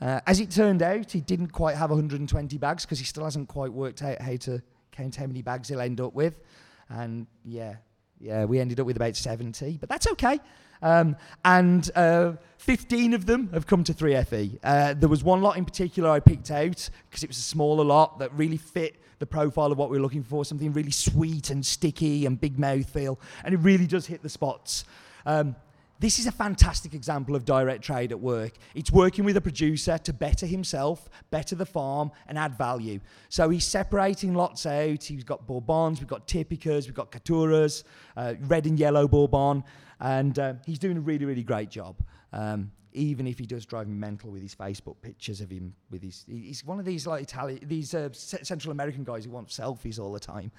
[0.00, 3.48] Uh, as it turned out, he didn't quite have 120 bags because he still hasn't
[3.48, 4.62] quite worked out how to
[4.92, 6.40] count how many bags he'll end up with.
[6.88, 7.76] And yeah,
[8.20, 10.40] yeah, we ended up with about 70, but that's okay.
[10.82, 14.58] Um, and uh, 15 of them have come to 3FE.
[14.62, 17.84] Uh, there was one lot in particular I picked out because it was a smaller
[17.84, 21.50] lot that really fit the profile of what we were looking for something really sweet
[21.50, 23.18] and sticky and big mouth feel.
[23.44, 24.84] And it really does hit the spots.
[25.26, 25.56] Um,
[26.00, 28.52] this is a fantastic example of direct trade at work.
[28.74, 33.00] It's working with a producer to better himself, better the farm, and add value.
[33.28, 35.02] So he's separating lots out.
[35.02, 37.82] He's got Bourbons, we've got Typicas, we've got Caturras,
[38.16, 39.64] uh, red and yellow Bourbon,
[40.00, 41.96] and uh, he's doing a really, really great job.
[42.32, 46.02] Um, even if he does drive me mental with his Facebook pictures of him with
[46.02, 46.24] his.
[46.26, 50.00] He's one of these like Italian, these uh, C- Central American guys who want selfies
[50.00, 50.50] all the time,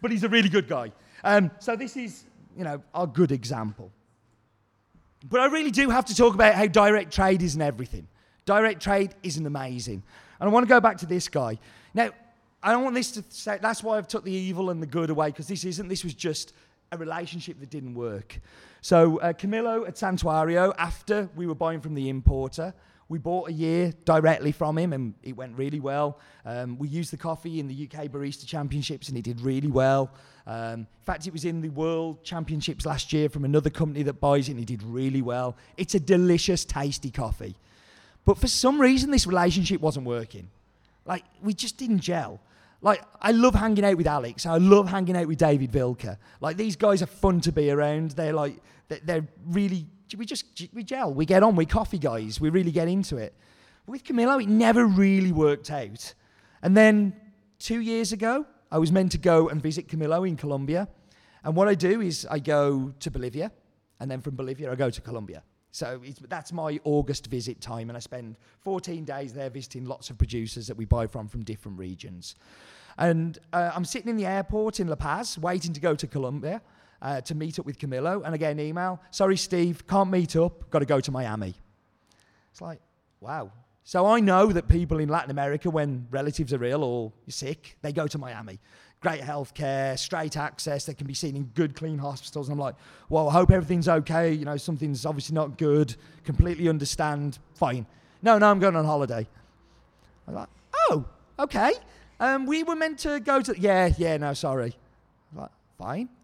[0.00, 0.92] but he's a really good guy.
[1.24, 2.24] Um, so this is,
[2.56, 3.90] you know, a good example.
[5.28, 8.08] But I really do have to talk about how direct trade isn't everything.
[8.44, 10.02] Direct trade isn't amazing,
[10.40, 11.58] and I want to go back to this guy
[11.94, 12.10] now.
[12.64, 15.10] I don't want this to say that's why I've took the evil and the good
[15.10, 15.88] away because this isn't.
[15.88, 16.52] This was just
[16.92, 18.40] a relationship that didn't work.
[18.82, 22.74] So uh, Camilo at Santuario, after we were buying from the importer,
[23.12, 26.18] we bought a year directly from him and it went really well.
[26.46, 30.10] Um, we used the coffee in the UK Barista Championships and it did really well.
[30.46, 34.14] Um, in fact, it was in the World Championships last year from another company that
[34.14, 35.56] buys it and it did really well.
[35.76, 37.54] It's a delicious, tasty coffee.
[38.24, 40.48] But for some reason, this relationship wasn't working.
[41.04, 42.40] Like, we just didn't gel.
[42.80, 44.46] Like, I love hanging out with Alex.
[44.46, 46.16] I love hanging out with David Vilca.
[46.40, 48.12] Like, these guys are fun to be around.
[48.12, 48.56] They're like,
[49.04, 51.12] they're really, we just, we gel.
[51.12, 51.56] We get on.
[51.56, 52.40] We're coffee guys.
[52.40, 53.34] We really get into it.
[53.86, 56.14] With Camilo, it never really worked out.
[56.62, 57.14] And then
[57.58, 60.88] two years ago, I was meant to go and visit Camilo in Colombia.
[61.44, 63.50] And what I do is I go to Bolivia,
[64.00, 65.42] and then from Bolivia, I go to Colombia.
[65.72, 70.18] So that's my August visit time, and I spend 14 days there visiting lots of
[70.18, 72.34] producers that we buy from from different regions.
[72.98, 76.60] And uh, I'm sitting in the airport in La Paz, waiting to go to Colombia
[77.02, 80.36] uh, to meet up with Camilo, and I get an email Sorry, Steve, can't meet
[80.36, 81.54] up, got to go to Miami.
[82.50, 82.80] It's like,
[83.20, 83.52] wow.
[83.84, 87.92] So I know that people in Latin America, when relatives are ill or sick, they
[87.92, 88.60] go to Miami
[89.02, 90.86] great healthcare, straight access.
[90.86, 92.48] They can be seen in good, clean hospitals.
[92.48, 92.76] And I'm like,
[93.08, 94.32] well, I hope everything's okay.
[94.32, 95.94] You know, something's obviously not good.
[96.24, 97.38] Completely understand.
[97.54, 97.86] Fine.
[98.22, 99.26] No, no, I'm going on holiday.
[100.28, 100.48] I'm like,
[100.88, 101.04] oh,
[101.40, 101.72] okay.
[102.20, 103.58] Um, we were meant to go to.
[103.58, 104.16] Yeah, yeah.
[104.16, 104.76] No, sorry.
[105.32, 105.50] I'm like,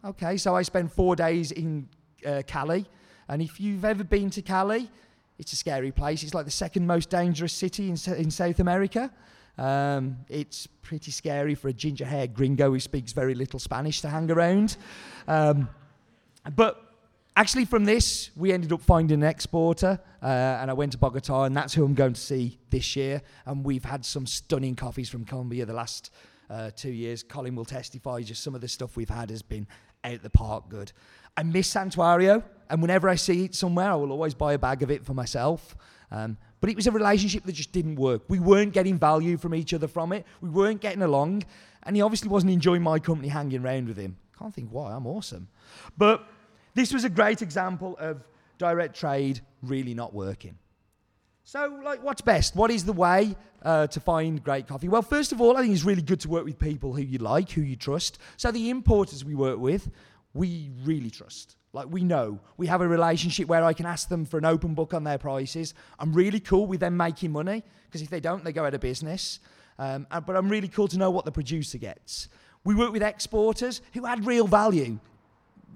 [0.04, 0.36] Okay.
[0.36, 1.88] So I spent four days in
[2.26, 2.86] uh, Cali,
[3.28, 4.88] and if you've ever been to Cali,
[5.38, 6.22] it's a scary place.
[6.22, 9.10] It's like the second most dangerous city in, in South America.
[9.56, 14.08] Um, it's pretty scary for a ginger haired gringo who speaks very little Spanish to
[14.08, 14.76] hang around.
[15.26, 15.68] Um,
[16.54, 16.80] but
[17.36, 21.44] actually, from this, we ended up finding an exporter, uh, and I went to Bogota,
[21.44, 23.20] and that's who I'm going to see this year.
[23.46, 26.10] And we've had some stunning coffees from Colombia the last
[26.50, 27.22] uh, two years.
[27.22, 29.66] Colin will testify, just some of the stuff we've had has been
[30.04, 30.92] out the park good.
[31.36, 34.82] I miss Santuario, and whenever I see it somewhere, I will always buy a bag
[34.82, 35.76] of it for myself.
[36.10, 38.22] Um, but it was a relationship that just didn't work.
[38.28, 40.24] We weren't getting value from each other from it.
[40.40, 41.44] We weren't getting along.
[41.84, 44.16] And he obviously wasn't enjoying my company hanging around with him.
[44.38, 45.48] Can't think why, I'm awesome.
[45.96, 46.26] But
[46.74, 48.26] this was a great example of
[48.58, 50.58] direct trade really not working.
[51.48, 52.54] So, like, what's best?
[52.54, 54.90] What is the way uh, to find great coffee?
[54.90, 57.16] Well, first of all, I think it's really good to work with people who you
[57.16, 58.18] like, who you trust.
[58.36, 59.90] So, the importers we work with,
[60.34, 61.56] we really trust.
[61.72, 64.74] Like we know, we have a relationship where I can ask them for an open
[64.74, 65.72] book on their prices.
[65.98, 68.82] I'm really cool with them making money because if they don't, they go out of
[68.82, 69.40] business.
[69.78, 72.28] Um, but I'm really cool to know what the producer gets.
[72.62, 75.00] We work with exporters who add real value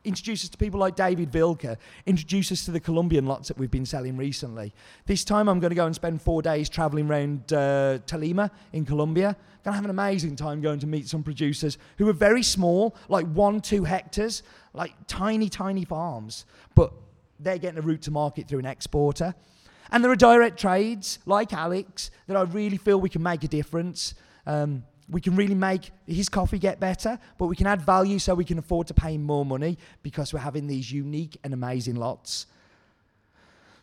[0.04, 3.70] introduce us to people like David Vilca, introduce us to the Colombian lots that we've
[3.70, 4.72] been selling recently.
[5.06, 8.84] This time I'm going to go and spend four days traveling around uh, Tolima in
[8.84, 9.36] Colombia.
[9.64, 12.96] Going to have an amazing time going to meet some producers who are very small,
[13.08, 14.42] like one, two hectares,
[14.74, 16.92] like tiny, tiny farms, but
[17.38, 19.34] they're getting a route to market through an exporter.
[19.90, 23.48] And there are direct trades like Alex that I really feel we can make a
[23.48, 24.14] difference.
[24.46, 28.34] Um, we can really make his coffee get better, but we can add value so
[28.34, 31.96] we can afford to pay him more money because we're having these unique and amazing
[31.96, 32.46] lots.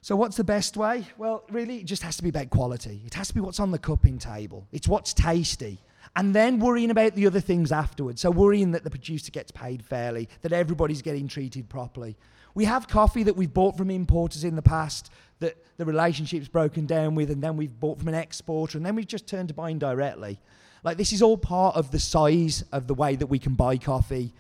[0.02, 1.06] So, what's the best way?
[1.18, 3.02] Well, really, it just has to be about quality.
[3.06, 5.80] It has to be what's on the cupping table, it's what's tasty.
[6.16, 8.22] And then worrying about the other things afterwards.
[8.22, 12.16] So, worrying that the producer gets paid fairly, that everybody's getting treated properly.
[12.56, 16.86] We have coffee that we've bought from importers in the past that the relationship's broken
[16.86, 19.54] down with, and then we've bought from an exporter, and then we've just turned to
[19.54, 20.40] buying directly.
[20.84, 23.78] Like this is all part of the size of the way that we can buy
[23.78, 24.34] coffee.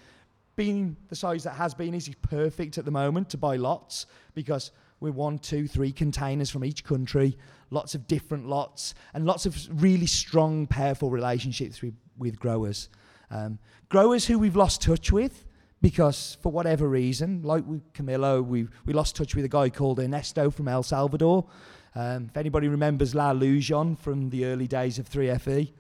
[0.55, 4.71] Being the size that Has Bean is perfect at the moment to buy lots because
[4.99, 7.37] we're one, two, three containers from each country,
[7.69, 12.89] lots of different lots, and lots of really strong, powerful relationships with, with growers.
[13.31, 15.45] Um, growers who we've lost touch with
[15.81, 19.99] because for whatever reason, like with Camilo, we, we lost touch with a guy called
[19.99, 21.45] Ernesto from El Salvador.
[21.95, 25.71] Um, if anybody remembers La Lujon from the early days of 3FE,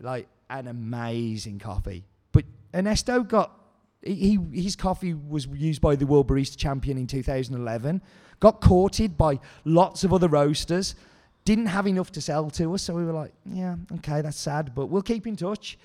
[0.00, 2.04] like an amazing coffee.
[2.32, 3.60] But Ernesto got
[4.02, 8.02] he, his coffee was used by the World Barista Champion in 2011.
[8.38, 10.94] Got courted by lots of other roasters.
[11.44, 14.74] Didn't have enough to sell to us, so we were like, yeah, okay, that's sad,
[14.74, 15.78] but we'll keep in touch.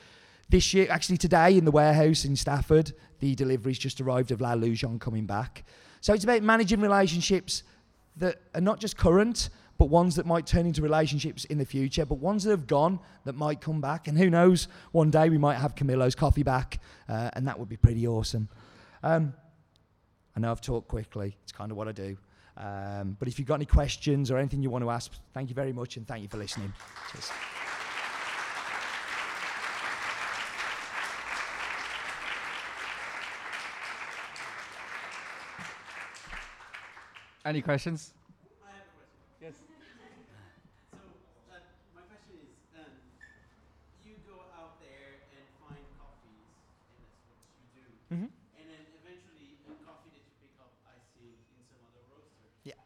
[0.47, 4.53] This year, actually today, in the warehouse in Stafford, the delivery's just arrived of La
[4.53, 5.65] Lujon coming back.
[6.01, 7.63] So it's about managing relationships
[8.17, 12.05] that are not just current, but ones that might turn into relationships in the future,
[12.05, 14.07] but ones that have gone that might come back.
[14.07, 17.69] And who knows, one day we might have Camilo's coffee back, uh, and that would
[17.69, 18.47] be pretty awesome.
[19.03, 19.33] Um,
[20.35, 22.17] I know I've talked quickly, it's kind of what I do.
[22.57, 25.55] Um, but if you've got any questions or anything you want to ask, thank you
[25.55, 26.71] very much and thank you for listening.
[27.11, 27.31] Cheers.
[37.45, 38.13] Any questions?
[38.65, 39.29] I have a question.
[39.37, 39.53] Yes.
[40.89, 40.97] So,
[41.53, 41.61] uh,
[41.93, 42.89] my question is, um,
[44.01, 46.41] you go out there and find coffees,
[46.89, 47.85] and that's what you do.
[48.09, 48.29] Mhm.
[48.57, 52.49] And then eventually, the coffee that you pick up, I see in some other roaster.
[52.65, 52.81] Yeah.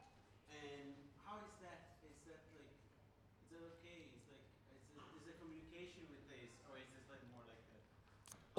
[0.51, 0.91] And
[1.23, 1.95] how is that?
[2.03, 4.11] Is that like, is that okay?
[4.11, 4.43] Is like,
[4.75, 7.79] is, it, is there communication with this, or is this like more like a?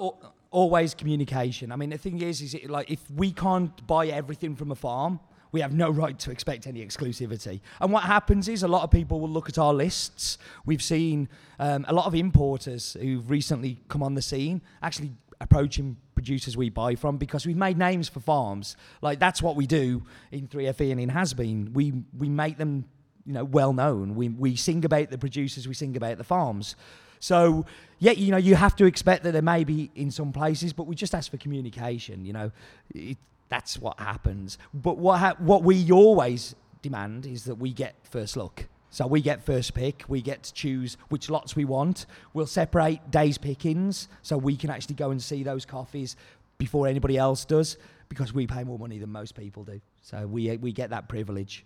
[0.01, 1.71] Al- always communication.
[1.71, 4.75] I mean, the thing is, is it like if we can't buy everything from a
[4.75, 5.19] farm,
[5.51, 7.61] we have no right to expect any exclusivity.
[7.79, 10.37] And what happens is a lot of people will look at our lists.
[10.65, 11.27] We've seen
[11.59, 15.11] um, a lot of importers who've recently come on the scene actually
[15.41, 18.77] approaching producers we buy from because we've made names for farms.
[19.01, 21.73] Like that's what we do in 3FE and in Has Bean.
[21.73, 22.85] We we make them
[23.25, 24.15] you know well known.
[24.15, 26.75] We we sing about the producers, we sing about the farms.
[27.21, 27.65] So
[27.99, 30.87] yeah, you know, you have to expect that there may be in some places, but
[30.87, 32.25] we just ask for communication.
[32.25, 32.51] You know,
[32.93, 34.57] it, that's what happens.
[34.73, 38.67] But what ha- what we always demand is that we get first look.
[38.89, 40.03] So we get first pick.
[40.09, 42.07] We get to choose which lots we want.
[42.33, 46.17] We'll separate days pickings so we can actually go and see those coffees
[46.57, 47.77] before anybody else does
[48.09, 49.79] because we pay more money than most people do.
[50.01, 51.65] So we we get that privilege.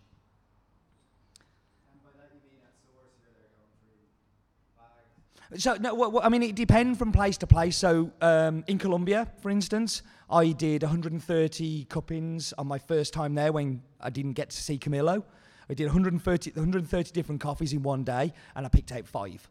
[5.58, 7.78] So no, what, I mean, it depends from place to place.
[7.78, 13.52] So um, in Colombia, for instance, I did 130 cuppings on my first time there
[13.52, 15.24] when I didn't get to see Camilo.
[15.70, 19.50] I did 130, 130 different coffees in one day, and I picked out five.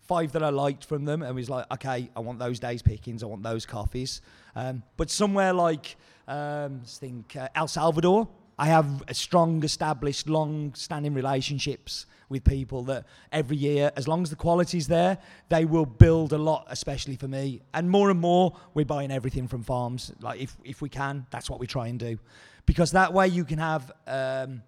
[0.00, 3.22] Five that I liked from them, and was like, okay, I want those days pickings,
[3.22, 4.20] I want those coffees.
[4.54, 5.96] Um, but somewhere like,
[6.28, 8.28] um, let's think, uh, El Salvador,
[8.58, 14.30] I have a strong, established, long-standing relationships with people that every year, as long as
[14.30, 17.60] the quality's there, they will build a lot, especially for me.
[17.72, 20.12] And more and more, we're buying everything from farms.
[20.20, 22.18] Like if if we can, that's what we try and do,
[22.64, 24.62] because that way you can have um,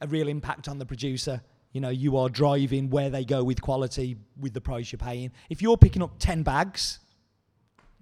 [0.00, 1.42] a real impact on the producer.
[1.72, 5.30] You know, you are driving where they go with quality, with the price you're paying.
[5.50, 7.00] If you're picking up ten bags,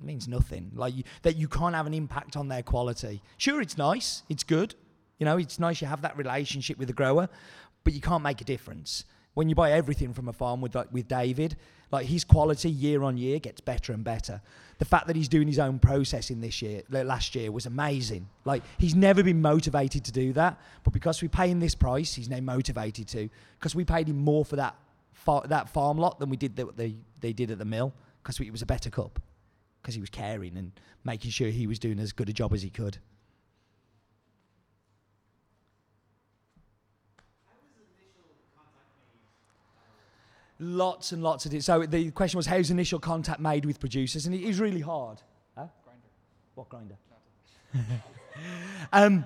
[0.01, 0.71] it means nothing.
[0.75, 3.23] Like you, that, you can't have an impact on their quality.
[3.39, 4.77] Sure, it's nice, it's good.
[5.19, 7.29] You know, it's nice you have that relationship with the grower,
[7.87, 10.93] but you can't make a difference when you buy everything from a farm with like
[10.93, 11.57] with David.
[11.93, 14.43] Like his quality year on year gets better and better.
[14.79, 18.29] The fact that he's doing his own processing this year, last year, was amazing.
[18.45, 22.13] Like he's never been motivated to do that, but because we pay him this price,
[22.13, 23.31] he's now motivated to.
[23.57, 24.75] Because we paid him more for that
[25.13, 28.41] far, that farm lot than we did that they they did at the mill because
[28.41, 29.21] it was a better cup
[29.81, 30.73] because he was caring and
[31.05, 32.99] making sure he was doing as good a job as he could.
[40.59, 41.63] Lots and lots of it.
[41.65, 44.27] So the question was, how's initial contact made with producers?
[44.27, 45.21] And it is really hard.
[45.57, 45.67] Huh?
[45.85, 46.09] Grinder.
[46.55, 46.97] What grinder?
[48.93, 49.25] um,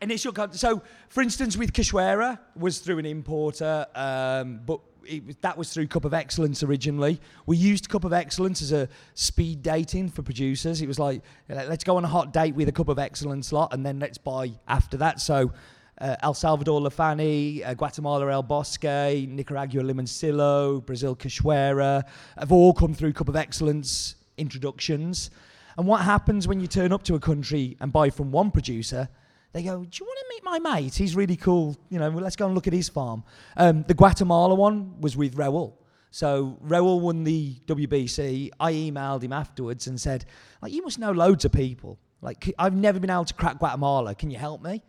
[0.00, 0.60] initial contact.
[0.60, 5.88] So, for instance, with Cachoeira was through an importer, um, but it, that was through
[5.88, 7.20] Cup of Excellence originally.
[7.46, 10.80] We used Cup of Excellence as a speed dating for producers.
[10.80, 13.72] It was like, let's go on a hot date with a Cup of Excellence lot,
[13.72, 15.20] and then let's buy after that.
[15.20, 15.52] So.
[16.00, 22.04] Uh, El Salvador Lafani, uh, Guatemala El Bosque, Nicaragua Limoncillo, Brazil Cachoeira
[22.38, 25.30] have all come through Cup of Excellence introductions.
[25.76, 29.08] And what happens when you turn up to a country and buy from one producer?
[29.52, 30.94] They go, "Do you want to meet my mate?
[30.94, 31.76] He's really cool.
[31.88, 33.24] You know, well, let's go and look at his farm."
[33.56, 35.72] Um, the Guatemala one was with Raul.
[36.10, 38.50] So Raul won the WBC.
[38.60, 40.26] I emailed him afterwards and said,
[40.62, 41.98] "Like, you must know loads of people.
[42.20, 44.14] Like, I've never been able to crack Guatemala.
[44.14, 44.82] Can you help me?"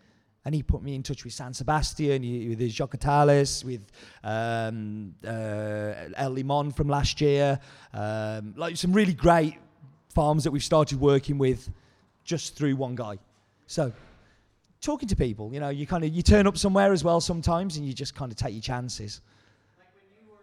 [0.50, 3.82] And he put me in touch with San Sebastian, with his Jocatales, with
[4.24, 7.60] um, uh, El Limon from last year,
[7.94, 9.58] um, like some really great
[10.16, 11.70] farms that we've started working with
[12.24, 13.20] just through one guy.
[13.68, 13.94] So
[14.82, 17.78] talking to people, you know, you kind of you turn up somewhere as well sometimes,
[17.78, 19.22] and you just kind of take your chances.
[19.78, 20.42] Like when you were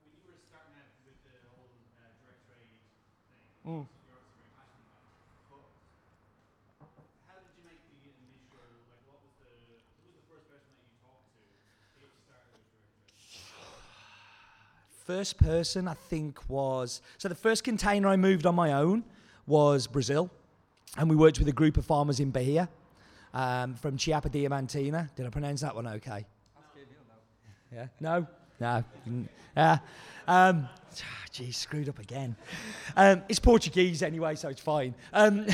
[0.00, 1.68] when you were starting out with the whole
[2.00, 3.84] uh, direct trade thing, Mm.
[3.84, 5.28] you're also very passionate about it.
[5.52, 6.88] But
[7.28, 9.52] how did you make the initial like what was the
[10.00, 12.88] who was the first person that you talked to to get you started with direct
[12.88, 14.00] trade?
[15.04, 19.04] First person I think was so the first container I moved on my own
[19.46, 20.30] was Brazil,
[20.96, 22.68] and we worked with a group of farmers in Bahia.
[23.34, 25.14] um, from Chiapa Diamantina.
[25.14, 26.24] Did I pronounce that one okay?
[27.72, 27.86] Yeah.
[28.00, 28.26] No.
[28.60, 28.84] No.
[29.56, 29.78] Yeah.
[30.28, 30.68] Um,
[31.32, 32.36] geez, screwed up again.
[32.96, 34.94] Um, it's Portuguese anyway, so it's fine.
[35.12, 35.46] Um,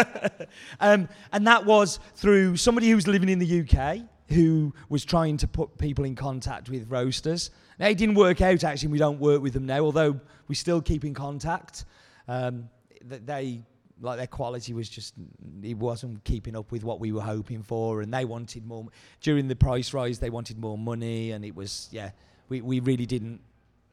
[0.80, 5.36] um, and that was through somebody who was living in the UK who was trying
[5.38, 7.50] to put people in contact with roasters.
[7.78, 10.80] Now, it didn't work out actually, we don't work with them now, although we still
[10.80, 11.84] keep in contact.
[12.28, 12.68] Um,
[13.04, 13.64] they
[14.00, 15.14] like their quality was just
[15.62, 18.86] it wasn't keeping up with what we were hoping for and they wanted more
[19.20, 22.10] during the price rise they wanted more money and it was yeah
[22.48, 23.40] we, we really didn't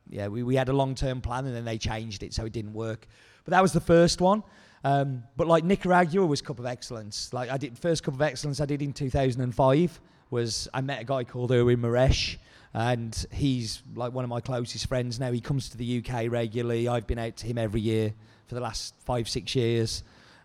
[0.10, 2.74] yeah we, we had a long-term plan and then they changed it so it didn't
[2.74, 3.08] work
[3.46, 4.44] but that was the first one
[4.84, 8.60] um, but like nicaragua was cup of excellence like i did first cup of excellence
[8.60, 10.02] i did in 2005
[10.32, 12.38] was i met a guy called Erwin Mierisch
[12.74, 15.32] and he's like one of my closest friends now.
[15.32, 16.88] He comes to the uk regularly.
[16.88, 18.14] I've been out to him every year
[18.48, 20.04] for the last five six years.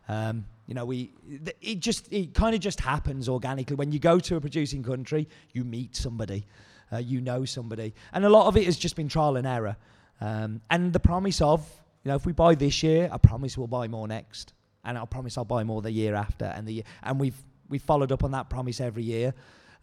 [0.08, 3.76] Um, you know we th- it just it kind of just happens organically.
[3.76, 6.46] When you go to a producing country you meet somebody
[6.92, 7.94] uh, you know somebody.
[8.12, 9.76] And a lot of it has just been trial and error.
[10.20, 11.60] Um, and the promise of
[12.04, 14.52] you know if we buy this year i promise we'll buy more next.
[14.84, 17.82] And i promise i'll buy more the year after and the year, and we've we've
[17.82, 19.34] followed up on that promise every year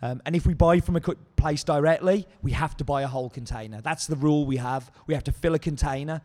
[0.01, 3.29] um, and if we buy from a place directly, we have to buy a whole
[3.29, 3.81] container.
[3.81, 4.91] That's the rule we have.
[5.07, 6.21] We have to fill a container.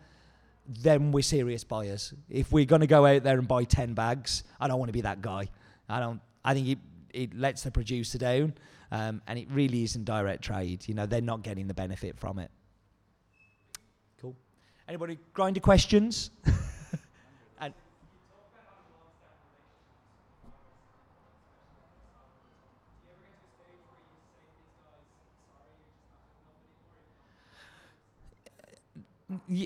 [0.67, 2.13] Then we're serious buyers.
[2.29, 4.93] If we're going to go out there and buy 10 bags, I don't want to
[4.93, 5.49] be that guy.
[5.89, 6.21] I don't.
[6.45, 6.79] I think it,
[7.13, 8.55] it lets the producer down,
[8.91, 10.87] um, and it really isn't direct trade.
[10.87, 12.51] You know, they're not getting the benefit from it.
[14.21, 14.37] Cool.
[14.89, 16.31] Anybody grinder questions?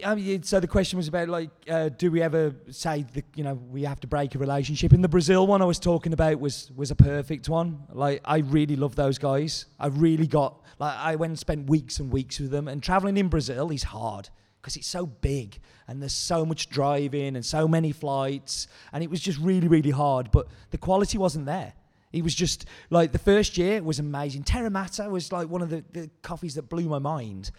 [0.04, 3.44] I mean, so the question was about like, uh, do we ever say that you
[3.44, 4.92] know we have to break a relationship?
[4.92, 7.84] And the Brazil one I was talking about was was a perfect one.
[7.92, 9.66] Like, I really love those guys.
[9.78, 12.66] I really got like I went and spent weeks and weeks with them.
[12.66, 17.36] And traveling in Brazil is hard because it's so big and there's so much driving
[17.36, 20.32] and so many flights, and it was just really really hard.
[20.32, 21.72] But the quality wasn't there.
[22.12, 24.42] It was just like the first year was amazing.
[24.42, 27.52] Terramata was like one of the, the coffees that blew my mind,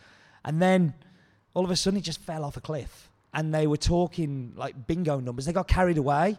[0.43, 0.95] and then
[1.53, 4.87] all of a sudden it just fell off a cliff and they were talking like
[4.87, 5.45] bingo numbers.
[5.45, 6.37] They got carried away.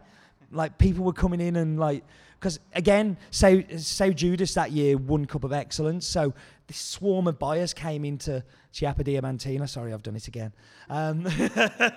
[0.51, 2.05] Like people were coming in and like
[2.39, 6.07] because again so so judas that year won cup of excellence.
[6.07, 6.33] So
[6.67, 9.69] this swarm of buyers came into chiapa diamantina.
[9.69, 10.53] Sorry i've done it again.
[10.89, 11.27] Um,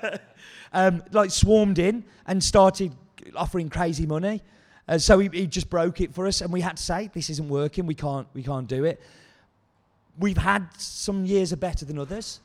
[0.74, 2.96] um, like swarmed in and started
[3.36, 4.42] offering crazy money.
[4.88, 7.30] Uh, so he, he just broke it for us and we had to say this
[7.30, 7.86] isn't working.
[7.86, 9.02] We can't we can't do it.
[10.18, 12.40] We've had some years are better than others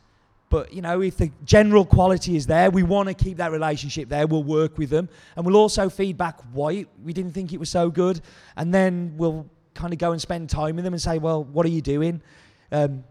[0.52, 4.10] but you know, if the general quality is there, we want to keep that relationship
[4.10, 4.26] there.
[4.26, 7.70] We'll work with them, and we'll also feed back why we didn't think it was
[7.70, 8.20] so good,
[8.54, 11.64] and then we'll kind of go and spend time with them and say, "Well, what
[11.64, 12.20] are you doing?"
[12.70, 13.02] Um,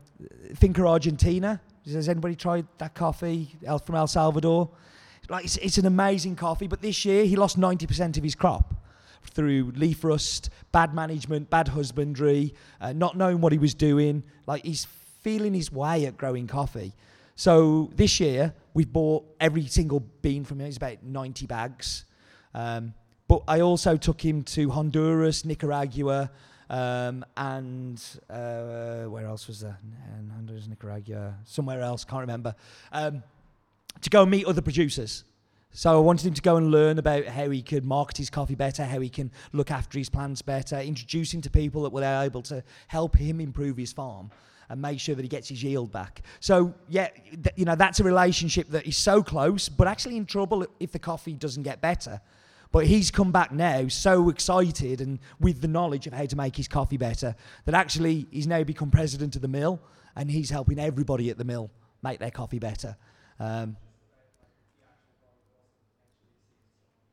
[0.55, 1.59] Finca Argentina.
[1.87, 4.69] Has anybody tried that coffee from El Salvador?
[5.27, 8.35] Like it's, it's an amazing coffee, but this year he lost ninety percent of his
[8.35, 8.75] crop
[9.23, 14.21] through leaf rust, bad management, bad husbandry, uh, not knowing what he was doing.
[14.45, 14.85] Like he's
[15.21, 16.93] feeling his way at growing coffee.
[17.35, 20.67] So this year we've bought every single bean from him.
[20.67, 22.05] It's about 90 bags.
[22.53, 22.93] Um,
[23.27, 26.31] but I also took him to Honduras, Nicaragua,
[26.69, 29.77] um, and uh, where else was there?
[30.15, 32.55] And Honduras, Nicaragua, somewhere else, can't remember.
[32.91, 33.23] Um,
[34.01, 35.23] to go meet other producers.
[35.73, 38.55] So I wanted him to go and learn about how he could market his coffee
[38.55, 42.03] better, how he can look after his plants better, introduce him to people that were
[42.03, 44.29] able to help him improve his farm
[44.71, 46.21] and make sure that he gets his yield back.
[46.39, 50.25] So yeah, th- you know that's a relationship that is so close, but actually in
[50.25, 52.21] trouble if the coffee doesn't get better.
[52.71, 56.55] But he's come back now so excited and with the knowledge of how to make
[56.55, 59.81] his coffee better that actually he's now become president of the mill
[60.15, 61.69] and he's helping everybody at the mill
[62.01, 62.95] make their coffee better.
[63.41, 63.75] Um,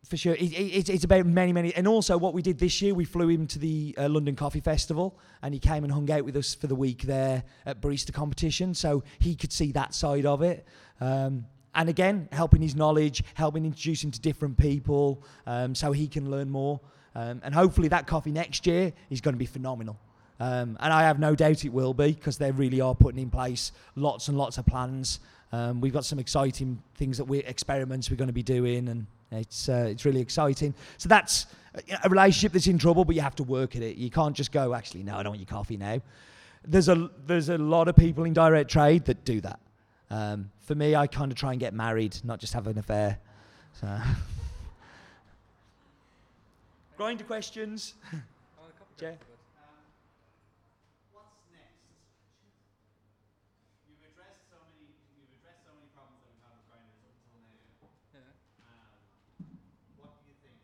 [0.05, 0.34] for sure.
[0.34, 1.74] It, it, it's- about many, many.
[1.74, 4.61] And also, what we did this year, we flew him to the uh, London Coffee
[4.61, 8.12] Festival and he came and hung out with us for the week there at barista
[8.12, 8.74] competition.
[8.74, 10.66] So he could see that side of it.
[11.01, 16.09] Um, and again, helping his knowledge, helping introduce him to different people um, so he
[16.09, 16.80] can learn more.
[17.14, 19.99] Um, and hopefully, that coffee next year is going to be phenomenal.
[20.40, 23.30] Um, and I have no doubt it will be because they really are putting in
[23.30, 25.20] place lots and lots of plans.
[25.51, 29.07] Um, we've got some exciting things that we experiments we're going to be doing, and
[29.30, 30.74] it's uh, it's really exciting.
[30.96, 33.96] So that's a- a relationship that's in trouble, but you have to work at it.
[33.96, 36.00] You can't just go, actually, no, I don't want your coffee now.
[36.66, 39.60] There's a there's a lot of people in direct trade that do that.
[40.10, 43.18] Um, for me, I kind of try and get married, not just have an affair.
[43.80, 43.86] So.
[46.96, 47.94] Grinder questions.
[51.14, 51.94] What's next?
[53.86, 54.90] You've addressed so many.
[55.14, 58.26] You've addressed so many problems that we've had with grinders up until
[58.58, 58.98] now.
[59.38, 59.54] Um,
[60.02, 60.58] what do you think?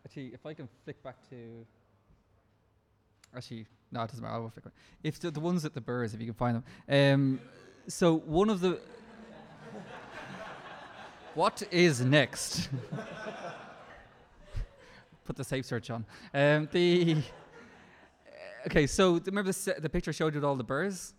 [0.05, 1.65] actually, if I can flick back to.
[3.35, 4.35] Actually, no, it doesn't matter.
[4.35, 4.73] I will flick back.
[5.03, 6.63] If the, the ones at the Burrs, if you can find them.
[6.87, 7.41] Um,
[7.87, 8.79] so one of the.
[11.33, 12.69] what is next?
[15.25, 16.05] Put the safe search on.
[16.33, 17.17] Um, the.
[18.67, 21.15] Okay, so remember the, the picture showed you with all the burrs?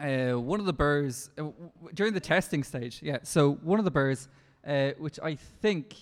[0.00, 1.54] Uh, one of the burrs uh, w-
[1.94, 3.18] during the testing stage, yeah.
[3.22, 4.28] So one of the burrs,
[4.66, 5.94] uh, which I think,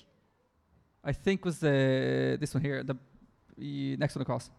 [1.05, 2.97] I think was the this one here, the
[3.97, 4.51] next one across,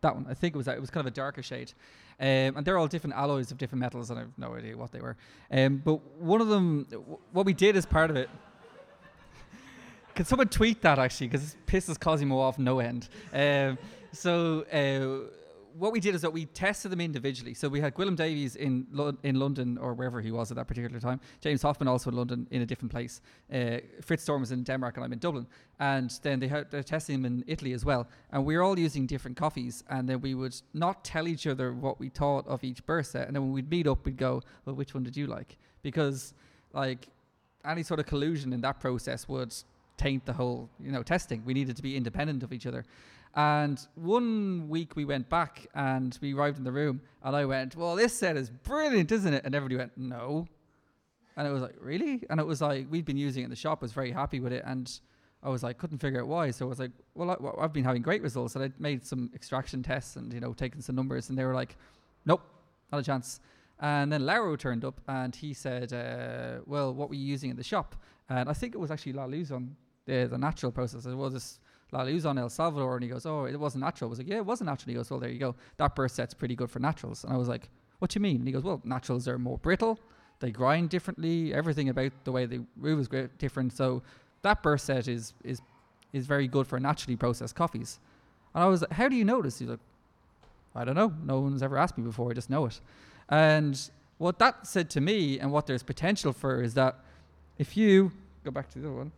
[0.00, 0.26] that one.
[0.28, 0.76] I think it was that.
[0.76, 1.72] It was kind of a darker shade,
[2.18, 4.90] um, and they're all different alloys of different metals, and I have no idea what
[4.90, 5.16] they were.
[5.50, 8.30] Um, but one of them, w- what we did as part of it.
[10.14, 11.28] Can someone tweet that actually?
[11.28, 13.08] Because this piss is off no end.
[13.32, 13.78] Um,
[14.12, 15.30] so uh,
[15.78, 17.54] what we did is that we tested them individually.
[17.54, 20.66] So we had Gwilym Davies in Lo- in London or wherever he was at that
[20.66, 21.20] particular time.
[21.40, 23.20] James Hoffmann also in London in a different place.
[23.52, 25.46] Uh, Fritz Storm was in Denmark and I'm in Dublin.
[25.80, 28.08] And then they had they're testing him in Italy as well.
[28.30, 29.84] And we were all using different coffees.
[29.88, 33.26] And then we would not tell each other what we thought of each burr set.
[33.26, 36.34] And then when we'd meet up, we'd go, "Well, which one did you like?" Because
[36.72, 37.08] like
[37.64, 39.54] any sort of collusion in that process would
[39.96, 42.84] taint the whole you know testing we needed to be independent of each other
[43.34, 47.74] and one week we went back and we arrived in the room and i went
[47.76, 49.44] well this set is brilliant isn't it?
[49.44, 50.46] And everybody went no.
[51.36, 52.22] And it was like really?
[52.28, 54.52] And it was like we'd been using it in the shop was very happy with
[54.52, 54.62] it.
[54.66, 54.90] And
[55.42, 56.50] i was like couldn't figure out why.
[56.50, 59.30] So i was like well, I, i've been having great results and I'd made some
[59.34, 61.30] extraction tests and you know taken some numbers.
[61.30, 61.76] And they were like
[62.26, 62.42] nope
[62.92, 63.40] not a chance.
[63.80, 67.56] And then Lauro turned up and he said, uh, Well, what were you using in
[67.56, 67.96] the shop?
[68.28, 71.00] And I think it was actually La Luzon, the, the natural process.
[71.00, 71.58] I said, Well, this
[71.92, 72.96] La Luzon El Salvador.
[72.96, 74.08] And he goes, Oh, it wasn't natural.
[74.08, 74.90] I was like, Yeah, it wasn't natural.
[74.90, 75.54] He goes, Well, there you go.
[75.76, 77.24] That burr set's pretty good for naturals.
[77.24, 77.68] And I was like,
[78.00, 78.36] What do you mean?
[78.36, 79.98] And he goes, Well, naturals are more brittle.
[80.40, 81.54] They grind differently.
[81.54, 83.72] Everything about the way they brew is great, different.
[83.72, 84.02] So
[84.42, 85.60] that burr set is, is,
[86.12, 88.00] is very good for naturally processed coffees.
[88.54, 89.58] And I was like, How do you this?
[89.58, 89.80] He's like,
[90.74, 91.12] I don't know.
[91.24, 92.30] No one's ever asked me before.
[92.30, 92.80] I just know it.
[93.28, 93.78] And
[94.18, 96.98] what that said to me, and what there's potential for, is that
[97.58, 98.12] if you
[98.44, 99.12] go back to the other one,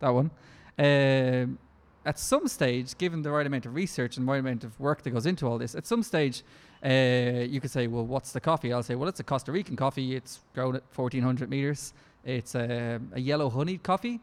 [0.00, 0.30] that one,
[0.78, 1.58] um,
[2.04, 5.02] at some stage, given the right amount of research and the right amount of work
[5.02, 6.42] that goes into all this, at some stage,
[6.84, 8.72] uh, you could say, well, what's the coffee?
[8.72, 10.14] I'll say, well, it's a Costa Rican coffee.
[10.14, 11.94] It's grown at 1400 meters.
[12.24, 14.20] It's a, a yellow honeyed coffee,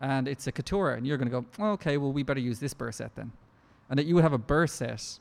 [0.00, 0.96] and it's a Caturra.
[0.96, 3.32] And you're going to go, oh, okay, well, we better use this burr set then.
[3.90, 5.18] And that you would have a burr set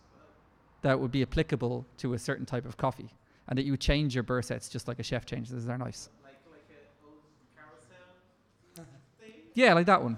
[0.84, 3.10] that would be applicable to a certain type of coffee,
[3.48, 6.10] and that you would change your burr sets just like a chef changes their knives.
[6.24, 7.22] like like a old
[7.56, 8.86] carousel
[9.20, 9.34] thing.
[9.56, 10.18] Yeah, like that one.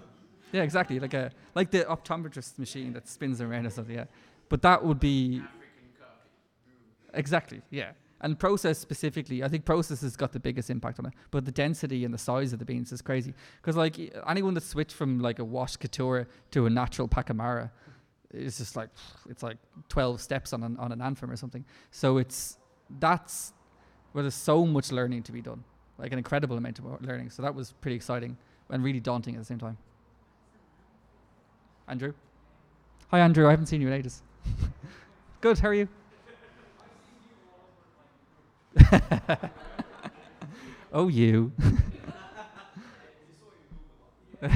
[0.51, 0.99] Yeah, exactly.
[0.99, 3.95] Like a like the optometrist machine that spins around or something.
[3.95, 4.05] Yeah,
[4.49, 5.41] but that would be
[7.13, 7.61] exactly.
[7.71, 7.91] Yeah,
[8.21, 11.13] and process specifically, I think process has got the biggest impact on it.
[11.31, 13.33] But the density and the size of the beans is crazy.
[13.61, 17.71] Because like anyone that switched from like a washed Caturra to a natural Pacamara,
[18.31, 18.89] it's just like
[19.29, 19.57] it's like
[19.89, 21.65] twelve steps on an on an Anfim or something.
[21.91, 22.57] So it's
[22.99, 23.53] that's
[24.13, 25.63] where there's so much learning to be done,
[25.97, 27.29] like an incredible amount of learning.
[27.29, 28.37] So that was pretty exciting
[28.69, 29.77] and really daunting at the same time.
[31.87, 32.13] Andrew.
[33.09, 33.47] Hi, Andrew.
[33.47, 34.21] I haven't seen you in ages.
[35.41, 35.59] Good.
[35.59, 35.87] How are you?
[40.93, 41.51] oh, you.
[44.41, 44.51] Yeah,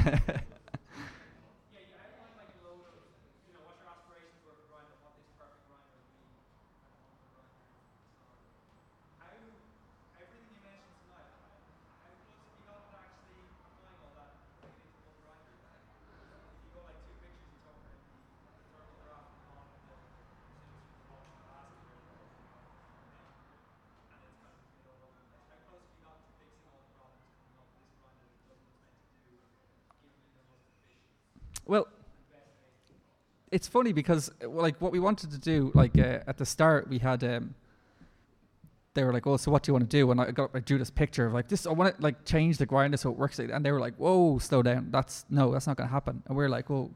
[1.82, 2.98] you outlined like a load of,
[3.46, 7.02] you know, what your aspirations were for grinder, what this perfect grinder would be, and
[7.02, 8.76] what the grinder is.
[9.18, 9.30] How,
[10.20, 11.30] everything you mentioned tonight,
[12.04, 14.30] how close have you got to actually applying all that,
[14.62, 15.96] putting it into one grinder?
[16.50, 18.06] If you go like two pictures, you talk about the,
[18.54, 22.14] the thermal graph on the percentage of the water capacity or the
[24.10, 25.46] and it's kind of you know, all over the place.
[25.50, 28.26] How close have you got to fixing all the problems, coming up with this grinder
[28.28, 29.36] that does what it's meant to do,
[30.02, 31.10] giving you the most efficient
[31.70, 31.86] Well,
[33.60, 36.98] it's funny because like what we wanted to do, like uh, at the start, we
[36.98, 37.54] had um,
[38.94, 40.60] they were like, "Oh, so what do you want to do?" And I got I
[40.60, 41.66] drew this picture of like this.
[41.66, 43.38] I want to like change the grinder so it works.
[43.38, 44.88] And they were like, "Whoa, slow down.
[44.90, 46.90] That's no, that's not going to happen." And we are like, "Well,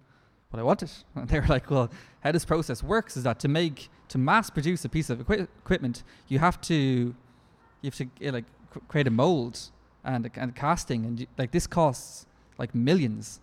[0.50, 1.90] but I want it." And they were like, "Well,
[2.22, 5.46] how this process works is that to make to mass produce a piece of equi-
[5.64, 7.14] equipment, you have to
[7.82, 8.46] you have to uh, like
[8.88, 9.60] create a mold
[10.02, 12.24] and and casting, and like this costs
[12.56, 13.40] like millions.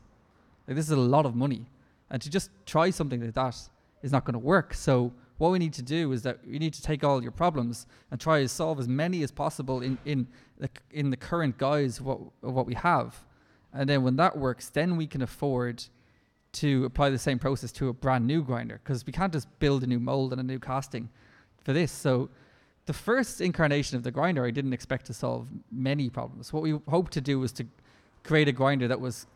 [0.68, 1.68] Like this is a lot of money."
[2.12, 3.58] And to just try something like that
[4.04, 4.74] is not going to work.
[4.74, 7.88] So what we need to do is that you need to take all your problems
[8.12, 10.28] and try to solve as many as possible in in
[10.60, 13.26] the in the current guise of what of what we have,
[13.74, 15.84] and then when that works, then we can afford
[16.52, 19.84] to apply the same process to a brand new grinder because we can't just build
[19.84, 21.10] a new mold and a new casting
[21.64, 21.92] for this.
[21.92, 22.30] So
[22.86, 26.52] the first incarnation of the grinder, I didn't expect to solve many problems.
[26.52, 27.66] What we hoped to do was to
[28.24, 29.28] create a grinder that was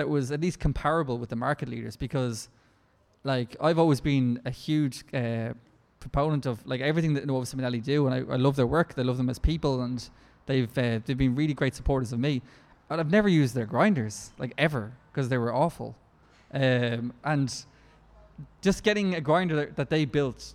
[0.00, 2.48] that was at least comparable with the market leaders because
[3.22, 5.52] like I've always been a huge uh,
[6.00, 8.94] proponent of like everything that Nuova Simonelli do and I, I love their work.
[8.96, 10.08] I love them as people and
[10.46, 12.40] they've uh, they've been really great supporters of me.
[12.88, 15.96] And I've never used their grinders like ever because they were awful.
[16.54, 17.54] Um, and
[18.62, 20.54] just getting a grinder that, that they built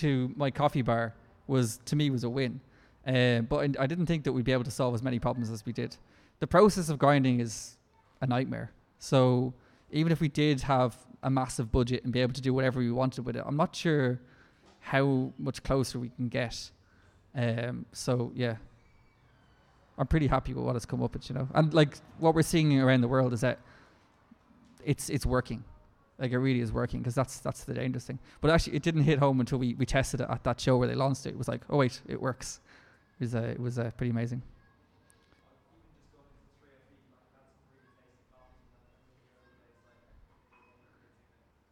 [0.00, 1.12] to my coffee bar
[1.48, 2.60] was to me was a win.
[3.04, 5.66] Uh, but I didn't think that we'd be able to solve as many problems as
[5.66, 5.96] we did.
[6.38, 7.78] The process of grinding is
[8.24, 8.72] a nightmare.
[8.98, 9.54] So
[9.90, 12.90] even if we did have a massive budget and be able to do whatever we
[12.90, 14.20] wanted with it, I'm not sure
[14.80, 16.70] how much closer we can get.
[17.34, 18.56] Um, so yeah,
[19.98, 21.48] I'm pretty happy with what has come up with, you know.
[21.54, 23.60] And like what we're seeing around the world is that
[24.84, 25.64] it's it's working.
[26.18, 28.18] Like it really is working because that's that's the dangerous thing.
[28.40, 30.88] But actually, it didn't hit home until we, we tested it at that show where
[30.88, 31.30] they launched it.
[31.30, 32.60] It was like, oh wait, it works.
[33.18, 34.42] It was uh, it was uh, pretty amazing.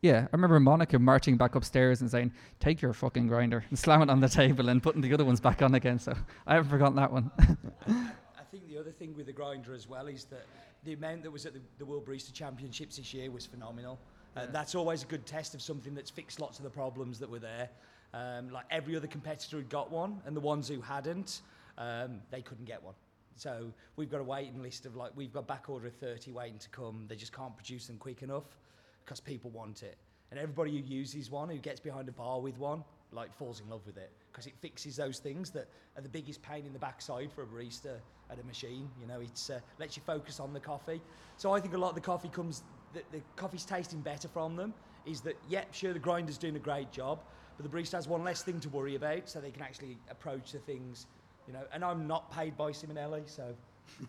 [0.03, 4.09] Yeah, I remember Monica marching back upstairs and saying, "Take your fucking grinder," and slamming
[4.09, 6.01] it on the table and putting the other ones back on again.
[6.01, 6.13] So
[6.45, 7.31] I haven't forgotten that one.
[7.87, 10.45] I think the other thing with the grinder as well is that
[10.83, 14.01] the amount that was at the, the World Barista Championships this year was phenomenal.
[14.37, 17.31] Uh, That's always a good test of something that's fixed lots of the problems that
[17.31, 17.69] were there.
[18.13, 21.43] Um, like every other competitor had got one, and the ones who hadn't,
[21.79, 22.95] um, they couldn't get one.
[23.37, 26.59] So we've got a waiting list of like we've got back order of 30 waiting
[26.59, 27.05] to come.
[27.09, 28.59] They just can't produce them quick enough
[29.05, 29.97] because people want it.
[30.31, 33.69] And everybody who uses one, who gets behind a bar with one, like falls in
[33.69, 36.79] love with it because it fixes those things that are the biggest pain in the
[36.79, 37.99] backside for a barista
[38.31, 38.89] at a machine.
[39.01, 41.03] You know, it uh, lets you focus on the coffee.
[41.37, 42.63] So I think a lot of the coffee comes,
[42.95, 44.73] the, the coffee's tasting better from them.
[45.05, 47.19] Is that yep, sure the grinder's doing a great job,
[47.57, 50.53] but the barista has one less thing to worry about, so they can actually approach
[50.53, 51.07] the things.
[51.47, 53.53] You know, and I'm not paid by Simonelli, so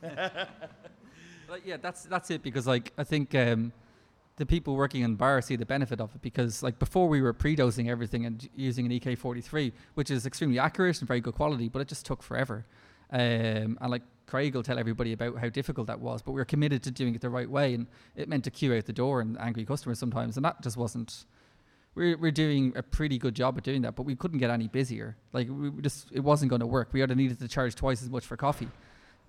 [1.65, 3.73] yeah, that's that's it because like I think um,
[4.37, 7.33] the people working in bar see the benefit of it because like before we were
[7.33, 11.81] pre-dosing everything and using an EK43, which is extremely accurate and very good quality, but
[11.81, 12.65] it just took forever.
[13.11, 16.45] Um, and like Craig will tell everybody about how difficult that was, but we were
[16.45, 19.21] committed to doing it the right way, and it meant to queue out the door
[19.21, 21.25] and angry customers sometimes, and that just wasn't.
[21.93, 24.67] We're, we're doing a pretty good job at doing that, but we couldn't get any
[24.67, 25.15] busier.
[25.31, 26.89] Like we just, it wasn't going to work.
[26.91, 28.69] We either needed to charge twice as much for coffee,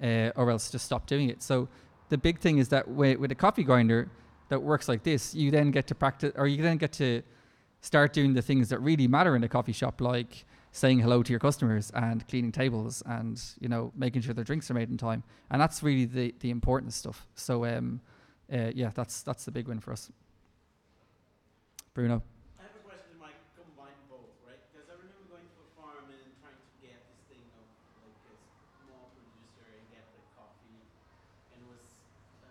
[0.02, 1.42] uh, or else just stop doing it.
[1.42, 1.68] So
[2.08, 4.08] the big thing is that with, with a coffee grinder
[4.48, 7.22] that works like this, you then get to practice, or you then get to
[7.80, 11.32] start doing the things that really matter in a coffee shop, like saying hello to
[11.32, 14.96] your customers and cleaning tables and you know making sure their drinks are made in
[14.96, 17.26] time, and that's really the the important stuff.
[17.34, 18.00] So um,
[18.52, 20.10] uh, yeah, that's that's the big win for us.
[21.94, 22.22] Bruno.
[22.58, 24.58] I have a question that might combine both, right?
[24.74, 27.62] Because I remember going to a farm and trying to get this thing of
[28.02, 28.34] like a
[28.82, 30.82] small producer and get the coffee,
[31.54, 31.86] and it was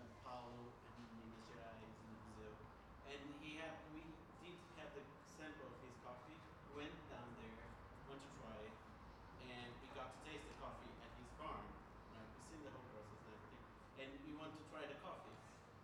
[0.00, 1.92] um, Paulo in Minas Gerais in
[2.24, 2.56] Brazil,
[3.04, 4.00] and he had we
[4.40, 6.40] did have the sample of his coffee,
[6.72, 7.68] went down there,
[8.08, 8.76] went to try it,
[9.44, 11.68] and we got to taste the coffee at his farm,
[12.16, 12.24] right?
[12.32, 13.60] We seen the whole process and everything,
[14.00, 15.36] and we want to try the coffee.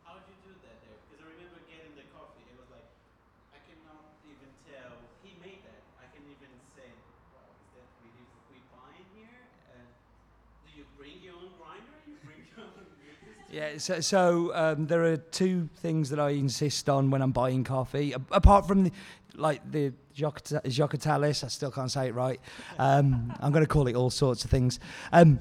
[0.08, 0.96] How would you do that there?
[1.04, 2.88] Because I remember getting the coffee, it was like.
[3.50, 4.94] I cannot even tell.
[5.22, 5.82] He made that.
[5.98, 6.86] I can even say,
[7.34, 9.42] wow, is that really we buying here?
[9.74, 9.86] And
[10.66, 11.94] do you bring your own grinder?
[12.06, 13.46] You bring your own grease?
[13.50, 17.64] Yeah, so, so um, there are two things that I insist on when I'm buying
[17.64, 18.93] coffee, a- apart from the,
[19.35, 22.41] like the Jocatalis, I still can't say it right.
[22.78, 24.78] Um, I'm going to call it all sorts of things.
[25.12, 25.41] Um,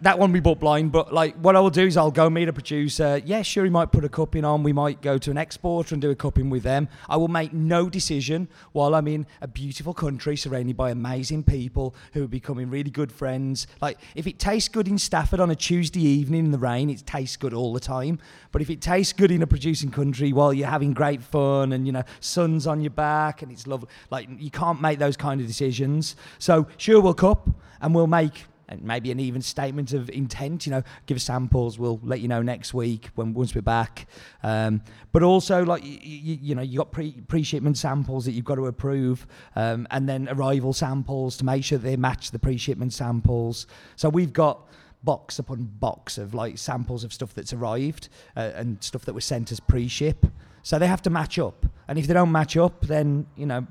[0.00, 2.48] that one we bought blind, but like what I will do is I'll go meet
[2.48, 3.20] a producer.
[3.24, 4.62] Yeah, sure, he might put a cupping on.
[4.62, 6.88] We might go to an exporter and do a cupping with them.
[7.08, 11.94] I will make no decision while I'm in a beautiful country surrounded by amazing people
[12.12, 13.66] who are becoming really good friends.
[13.82, 17.04] Like if it tastes good in Stafford on a Tuesday evening in the rain, it
[17.06, 18.18] tastes good all the time.
[18.52, 21.86] But if it tastes good in a producing country while you're having great fun and
[21.86, 25.40] you know sun's on your back and it's lovely, like you can't make those kind
[25.40, 26.16] of decisions.
[26.38, 28.44] So sure, we'll cup and we'll make
[28.82, 30.66] maybe an even statement of intent.
[30.66, 31.78] You know, give us samples.
[31.78, 34.06] We'll let you know next week when once we're back.
[34.42, 38.32] Um, but also, like you, you, you know, you got pre pre shipment samples that
[38.32, 42.38] you've got to approve, um, and then arrival samples to make sure they match the
[42.38, 43.66] pre shipment samples.
[43.96, 44.68] So we've got
[45.04, 49.24] box upon box of like samples of stuff that's arrived uh, and stuff that was
[49.24, 50.26] sent as pre ship.
[50.62, 51.66] So they have to match up.
[51.88, 53.66] And if they don't match up, then you know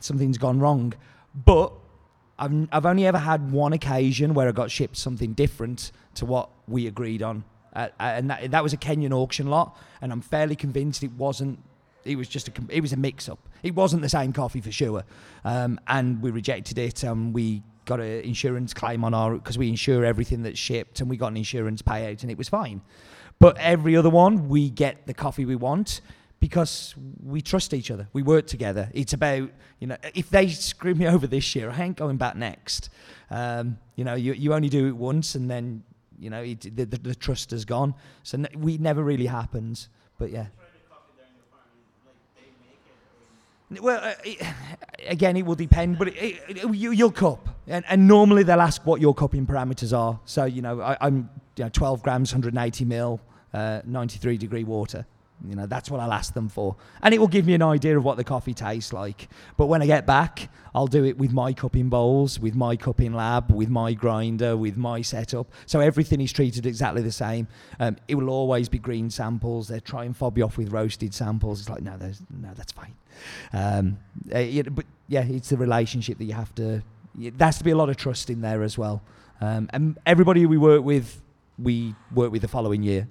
[0.00, 0.92] something's gone wrong.
[1.34, 1.72] But
[2.38, 6.50] I've I've only ever had one occasion where I got shipped something different to what
[6.66, 9.76] we agreed on, uh, and that that was a Kenyan auction lot.
[10.00, 11.58] And I'm fairly convinced it wasn't.
[12.04, 13.38] It was just a it was a mix up.
[13.62, 15.04] It wasn't the same coffee for sure,
[15.44, 17.02] um, and we rejected it.
[17.02, 21.08] And we got an insurance claim on our because we insure everything that's shipped, and
[21.08, 22.82] we got an insurance payout, and it was fine.
[23.38, 26.00] But every other one, we get the coffee we want
[26.44, 28.06] because we trust each other.
[28.12, 28.90] We work together.
[28.92, 29.48] It's about,
[29.80, 32.90] you know, if they screw me over this year, I ain't going back next.
[33.30, 35.82] Um, you know, you, you only do it once and then,
[36.18, 37.94] you know, it, the, the, the trust is gone.
[38.24, 39.88] So n- we never really happens.
[40.18, 40.48] But yeah.
[43.80, 44.46] Well, uh, it,
[45.08, 48.84] again, it will depend, but it, it, you, you'll cup, and, and normally they'll ask
[48.84, 50.20] what your cupping parameters are.
[50.26, 53.18] So you know, I, I'm you know, 12 grams, 180 mil,
[53.54, 55.06] uh, 93 degree water.
[55.46, 57.98] You know, that's what I'll ask them for, and it will give me an idea
[57.98, 59.28] of what the coffee tastes like.
[59.56, 63.12] But when I get back, I'll do it with my cupping bowls, with my cupping
[63.12, 65.52] lab, with my grinder, with my setup.
[65.66, 67.46] So everything is treated exactly the same.
[67.78, 69.68] Um, it will always be green samples.
[69.68, 71.60] They try and fob you off with roasted samples.
[71.60, 72.94] It's like no, no, that's fine.
[73.52, 73.98] Um,
[74.32, 76.82] uh, but yeah, it's the relationship that you have to.
[77.16, 79.02] There has to be a lot of trust in there as well.
[79.40, 81.20] Um, and everybody we work with,
[81.58, 83.08] we work with the following year.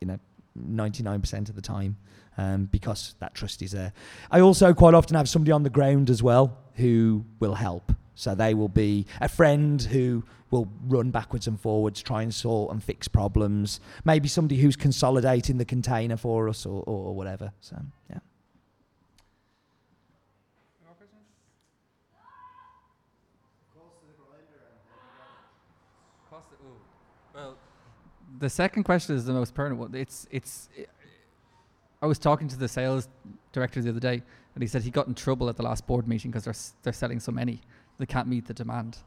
[0.00, 0.18] You know,
[0.54, 1.96] ninety nine percent of the time,
[2.38, 3.92] um, because that trust is there.
[4.30, 7.92] I also quite often have somebody on the ground as well who will help.
[8.14, 12.72] So they will be a friend who will run backwards and forwards, try and sort
[12.72, 13.80] and fix problems.
[14.04, 17.52] Maybe somebody who's consolidating the container for us or, or, or whatever.
[17.60, 17.76] So
[18.08, 18.18] yeah.
[28.44, 29.94] The second question is the most pertinent one.
[29.94, 30.68] It's it's.
[32.02, 33.08] I was talking to the sales
[33.52, 34.22] director the other day,
[34.54, 36.92] and he said he got in trouble at the last board meeting because they're they're
[36.92, 37.62] selling so many,
[37.98, 38.98] they can't meet the demand.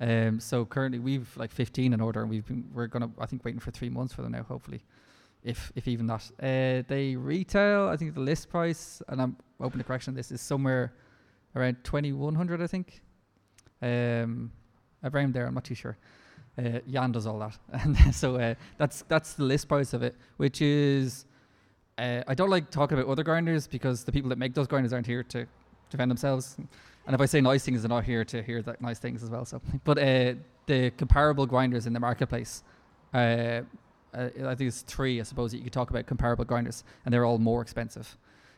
[0.00, 3.44] Um, so currently we've like 15 in order, and we've been we're gonna I think
[3.44, 4.82] waiting for three months for them now, hopefully,
[5.44, 6.30] if if even that.
[6.42, 10.14] Uh, they retail I think the list price, and I'm open to correction.
[10.14, 10.92] This is somewhere
[11.54, 13.00] around 2100, I think.
[13.80, 14.50] Um,
[15.04, 15.96] around there, I'm not too sure.
[16.58, 20.14] Uh, Jan does all that, and so uh, that's that's the list price of it,
[20.36, 21.26] which is.
[21.98, 24.92] Uh, I don't like talking about other grinders because the people that make those grinders
[24.92, 25.46] aren't here to
[25.88, 26.56] defend themselves,
[27.06, 29.30] and if I say nice things, they're not here to hear that nice things as
[29.30, 29.44] well.
[29.44, 30.34] So, but uh,
[30.66, 32.64] the comparable grinders in the marketplace,
[33.14, 33.62] uh, uh,
[34.14, 35.20] I think it's three.
[35.20, 38.16] I suppose that you could talk about comparable grinders, and they're all more expensive.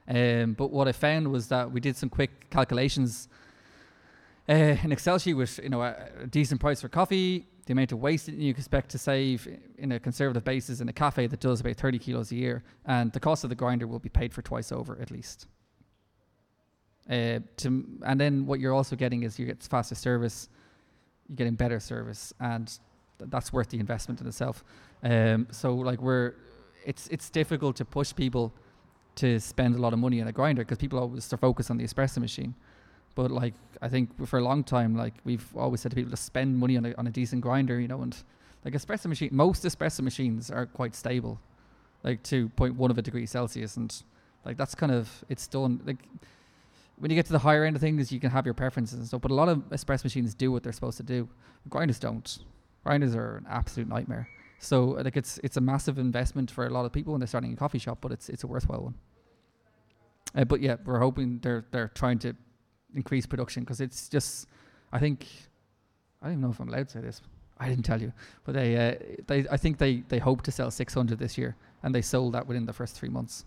[0.09, 3.29] Um, but what I found was that we did some quick calculations.
[4.49, 7.93] Uh, an Excel sheet with you know a, a decent price for coffee, the amount
[7.93, 9.47] of waste that you expect to save
[9.77, 13.13] in a conservative basis in a cafe that does about 30 kilos a year, and
[13.13, 15.47] the cost of the grinder will be paid for twice over at least.
[17.11, 20.49] Uh, to, and then what you're also getting is you get faster service,
[21.29, 22.79] you're getting better service, and
[23.19, 24.65] th- that's worth the investment in itself.
[25.03, 26.37] Um, so like we're,
[26.87, 28.55] it's it's difficult to push people
[29.17, 31.77] to spend a lot of money on a grinder because people always are focused on
[31.77, 32.55] the espresso machine.
[33.19, 36.17] But like I think for a long time, like we've always said to people to
[36.17, 38.17] spend money on a on a decent grinder, you know, and
[38.65, 41.41] like espresso machine, most espresso machines are quite stable,
[42.05, 44.05] like to 0.1 of a degree Celsius, and
[44.45, 45.81] like that's kind of it's done.
[45.85, 45.97] Like
[46.99, 49.09] when you get to the higher end of things, you can have your preferences and
[49.09, 49.21] stuff.
[49.21, 51.29] But a lot of espresso machines do what they're supposed to do.
[51.69, 52.39] Grinders don't.
[52.85, 54.29] Grinders are an absolute nightmare.
[54.61, 57.53] So like it's it's a massive investment for a lot of people when they're starting
[57.53, 58.95] a coffee shop, but it's it's a worthwhile one.
[60.37, 62.37] Uh, but yeah, we're hoping they're they're trying to
[62.95, 64.47] increase production because it's just
[64.93, 65.27] I think
[66.23, 67.21] I don't even know if I'm allowed to say this.
[67.61, 68.13] I didn't tell you,
[68.45, 68.95] but they uh,
[69.27, 72.47] they I think they they hope to sell 600 this year, and they sold that
[72.47, 73.45] within the first three months,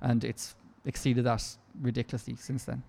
[0.00, 1.42] and it's exceeded that
[1.80, 2.82] ridiculously since then.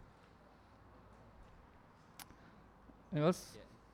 [3.14, 3.46] Anyone else?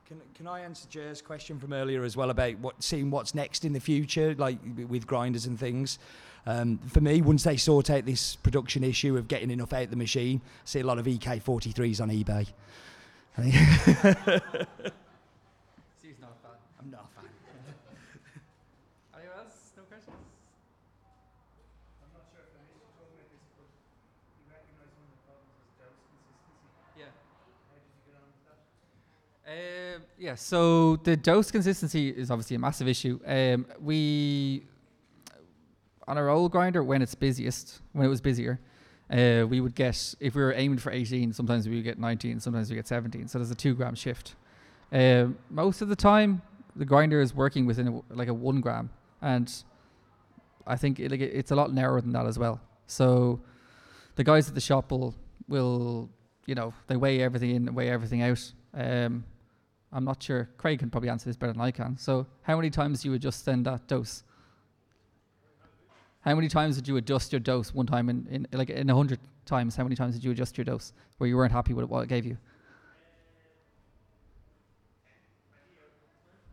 [0.08, 3.64] Can, can I answer Jer's question from earlier as well about what seeing what's next
[3.64, 4.58] in the future, like
[4.90, 6.00] with grinders and things?
[6.46, 9.96] Um, for me, once they sort out this production issue of getting enough out the
[9.96, 12.48] machine, I see a lot of E EK43s on eBay.
[13.38, 13.54] I think
[16.00, 16.58] Steve's not a fan.
[16.80, 17.30] I'm not a fan.
[19.16, 19.72] Anyone else?
[19.78, 20.18] No questions?
[22.02, 23.70] I'm not sure if I mentioned told about this, but
[24.36, 27.00] you recognise one of the problems was dose consistency.
[27.00, 27.14] Yeah.
[27.70, 28.60] How did you get on with that?
[29.46, 33.20] Um, yeah, so the dose consistency is obviously a massive issue.
[33.26, 34.66] Um, we,
[36.12, 38.60] on our old grinder, when it's busiest, when it was busier,
[39.10, 42.42] uh, we would get, if we were aiming for 18, sometimes we would get 19,
[42.42, 43.30] sometimes we get 17.
[43.30, 44.36] So there's a two gram shift.
[44.92, 46.42] Um, most of the time,
[46.76, 48.90] the grinder is working within like a one gram.
[49.22, 49.50] And
[50.68, 52.60] I think it, like, it's a lot narrower than that as well.
[52.88, 53.40] So
[54.16, 55.16] the guys at the shop will
[55.48, 56.10] will
[56.46, 58.52] you know they weigh everything in, weigh everything out.
[58.74, 59.24] Um,
[59.94, 60.50] I'm not sure.
[60.58, 61.98] Craig can probably answer this better than I can.
[61.98, 64.24] So, how many times do you adjust then that dose?
[66.22, 68.96] How many times did you adjust your dose one time in, in like in a
[68.96, 69.76] hundred times?
[69.76, 72.10] How many times did you adjust your dose where you weren't happy with what it
[72.10, 72.38] gave you?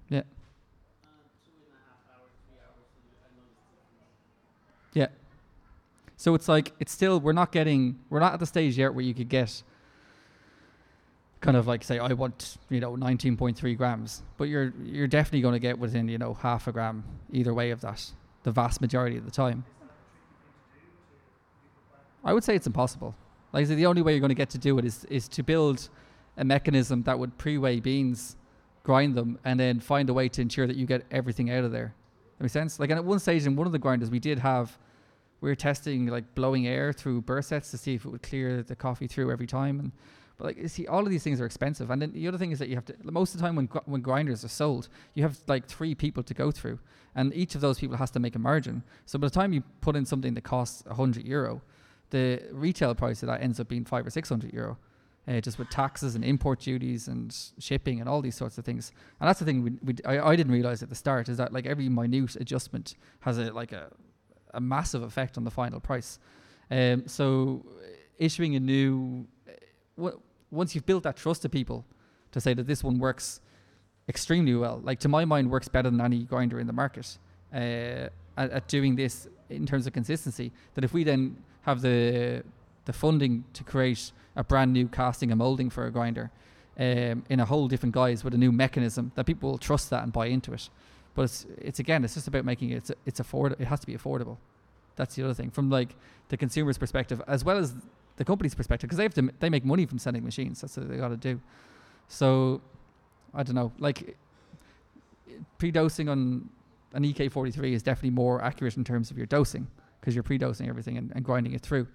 [0.09, 0.23] Yeah.
[4.95, 5.09] Difference.
[6.17, 9.05] So it's like it's still we're not getting we're not at the stage yet where
[9.05, 9.63] you could get
[11.41, 15.53] kind of like say I want you know 19.3 grams, but you're you're definitely going
[15.53, 18.11] to get within you know half a gram either way of that
[18.43, 19.65] the vast majority of the time.
[22.25, 23.15] I would say it's impossible.
[23.53, 25.43] Like say, the only way you're going to get to do it is is to
[25.43, 25.89] build
[26.37, 28.37] a mechanism that would pre-weigh beans,
[28.83, 31.73] grind them, and then find a way to ensure that you get everything out of
[31.73, 31.95] there.
[32.39, 32.79] That makes sense.
[32.79, 34.79] Like and at one stage in one of the grinders, we did have
[35.41, 38.63] we were testing like blowing air through burr sets to see if it would clear
[38.63, 39.79] the coffee through every time.
[39.81, 39.93] And
[40.39, 41.91] but like you see, all of these things are expensive.
[41.91, 43.67] And then the other thing is that you have to most of the time when
[43.85, 46.79] when grinders are sold, you have like three people to go through,
[47.15, 48.83] and each of those people has to make a margin.
[49.05, 51.61] So by the time you put in something that costs hundred euro,
[52.11, 54.79] the retail price of that ends up being five or six hundred euro.
[55.27, 58.93] Uh, just with taxes and import duties and shipping and all these sorts of things,
[59.21, 61.53] and that's the thing we, we I, I didn't realize at the start is that
[61.53, 63.91] like every minute adjustment has a like a
[64.55, 66.19] a massive effect on the final price.
[66.71, 67.65] Um, so
[68.19, 69.27] issuing a new,
[70.03, 70.11] uh,
[70.51, 71.85] once you've built that trust to people
[72.33, 73.41] to say that this one works
[74.09, 77.19] extremely well, like to my mind works better than any grinder in the market
[77.53, 80.53] uh, at, at doing this in terms of consistency.
[80.75, 82.43] That if we then have the
[82.85, 86.31] the funding to create a brand new casting and molding for a grinder
[86.79, 90.03] um, in a whole different guise with a new mechanism, that people will trust that
[90.03, 90.71] and buy into it.
[91.15, 93.87] But it's it's again, it's just about making it it's it's afford it has to
[93.87, 94.39] be affordable.
[94.97, 95.95] That's the other thing from like
[96.29, 97.75] the consumer's perspective as well as
[98.19, 100.61] the company's perspective because they have to m- they make money from selling machines.
[100.61, 101.41] That's what they got to do.
[102.09, 102.61] So
[103.35, 104.17] I don't know, like
[105.59, 106.49] pre-dosing on
[106.95, 109.67] an EK43 is definitely more accurate in terms of your dosing
[110.01, 111.87] because you're pre-dosing everything and, and grinding it through,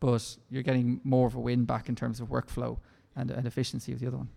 [0.00, 2.78] but you're getting more of a win back in terms of workflow
[3.16, 4.28] and, and efficiency of the other one.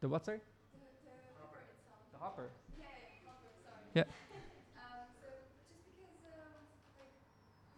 [0.00, 0.40] The what, sorry?
[2.12, 2.50] The hopper.
[3.94, 4.02] Yeah.
[4.02, 5.28] Um, so
[5.70, 6.66] just because, um,
[6.98, 7.14] like,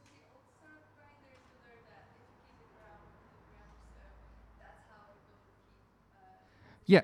[0.00, 3.76] with the old style grinders, we learned that if you keep it around 100 grams
[3.76, 4.06] or so,
[4.58, 5.60] that's how it will keep,
[6.16, 6.40] uh,
[6.87, 7.03] Yeah.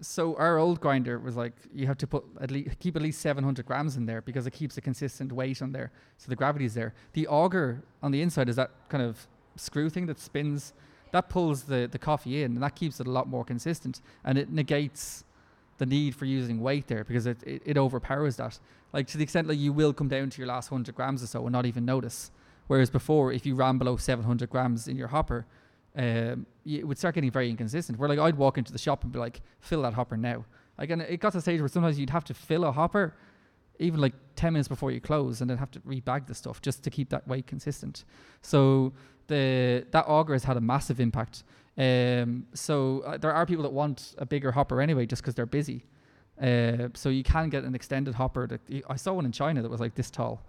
[0.00, 3.20] So our old grinder was like you have to put at least keep at least
[3.20, 6.64] 700 grams in there because it keeps a consistent weight on there, so the gravity
[6.64, 6.94] is there.
[7.12, 10.72] The auger on the inside is that kind of screw thing that spins,
[11.12, 14.38] that pulls the the coffee in, and that keeps it a lot more consistent, and
[14.38, 15.24] it negates
[15.80, 18.58] the need for using weight there because it, it, it overpowers that.
[18.92, 21.26] Like to the extent like you will come down to your last 100 grams or
[21.26, 22.30] so and not even notice.
[22.68, 25.46] Whereas before, if you ran below 700 grams in your hopper,
[25.96, 27.98] um, it would start getting very inconsistent.
[27.98, 30.44] Where like I'd walk into the shop and be like, fill that hopper now.
[30.78, 33.14] Like, and it got to the stage where sometimes you'd have to fill a hopper
[33.80, 36.84] even like 10 minutes before you close and then have to rebag the stuff just
[36.84, 38.04] to keep that weight consistent.
[38.42, 38.92] So
[39.26, 41.44] the that auger has had a massive impact.
[41.78, 45.46] Um, so uh, there are people that want a bigger hopper anyway just because they're
[45.46, 45.86] busy.
[46.40, 48.46] Uh, so you can get an extended hopper.
[48.46, 50.42] That y- I saw one in China that was like this tall.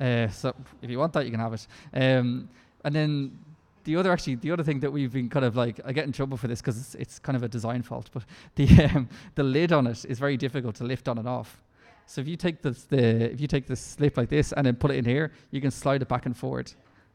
[0.00, 1.66] Uh, so if you want that, you can have it.
[1.92, 2.48] Um,
[2.84, 3.38] and then
[3.84, 6.12] the other actually the other thing that we've been kind of like I get in
[6.12, 8.24] trouble for this because it's, it's kind of a design fault, but
[8.54, 11.60] the um, the lid on it is very difficult to lift on and off.
[12.06, 14.76] So if you take this the if you take this slip like this and then
[14.76, 16.72] put it in here, you can slide it back and forward,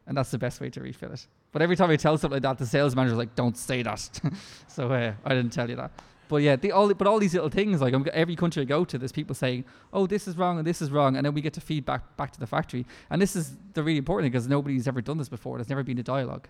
[0.08, 1.26] and that's the best way to refill it.
[1.52, 4.20] But every time I tell something like that, the sales manager's like, "Don't say that."
[4.68, 5.92] so uh, I didn't tell you that.
[6.34, 8.98] But yeah, the all but all these little things like every country I go to,
[8.98, 11.54] there's people saying, "Oh, this is wrong and this is wrong," and then we get
[11.54, 12.88] to feedback back to the factory.
[13.12, 15.60] And this is the really important thing because nobody's ever done this before.
[15.60, 16.48] There's never been a dialogue.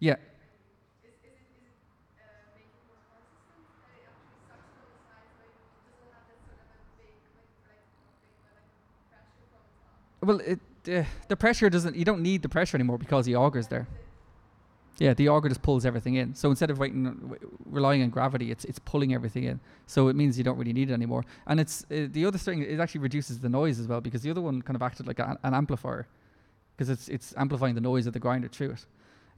[0.00, 0.16] Yeah.
[10.22, 11.96] Is it, uh, on the pressure uh, doesn't.
[11.96, 13.86] You don't need the pressure anymore because the auger's there.
[14.98, 16.34] Yeah, the auger just pulls everything in.
[16.34, 19.60] So instead of waiting, relying on gravity, it's it's pulling everything in.
[19.86, 21.24] So it means you don't really need it anymore.
[21.46, 22.62] And it's uh, the other thing.
[22.62, 25.18] It actually reduces the noise as well because the other one kind of acted like
[25.18, 26.06] a, an amplifier
[26.76, 28.86] because it's it's amplifying the noise of the grinder through it.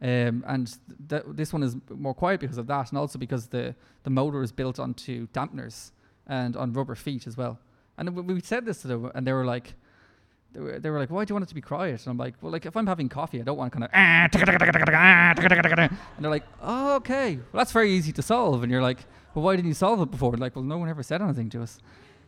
[0.02, 0.66] Um, and
[1.08, 4.10] th- th- this one is more quiet because of that, and also because the the
[4.10, 5.92] motor is built onto dampeners
[6.26, 7.58] and on rubber feet as well.
[7.96, 9.72] And we said this to them, and they were like,
[10.56, 12.00] they were, they were like, why do you want it to be quiet?
[12.00, 13.90] And I'm like, well, like if I'm having coffee, I don't want kind of.
[16.16, 18.62] And they're like, oh, okay, well that's very easy to solve.
[18.62, 19.04] And you're like,
[19.34, 20.32] well, why didn't you solve it before?
[20.32, 21.78] And Like, well, no one ever said anything to us.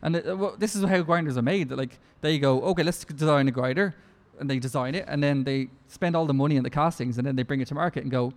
[0.03, 1.69] And it, uh, well, this is how grinders are made.
[1.69, 3.95] That like they go, okay, let's design a grinder,
[4.39, 7.25] and they design it, and then they spend all the money on the castings, and
[7.25, 8.31] then they bring it to market and go.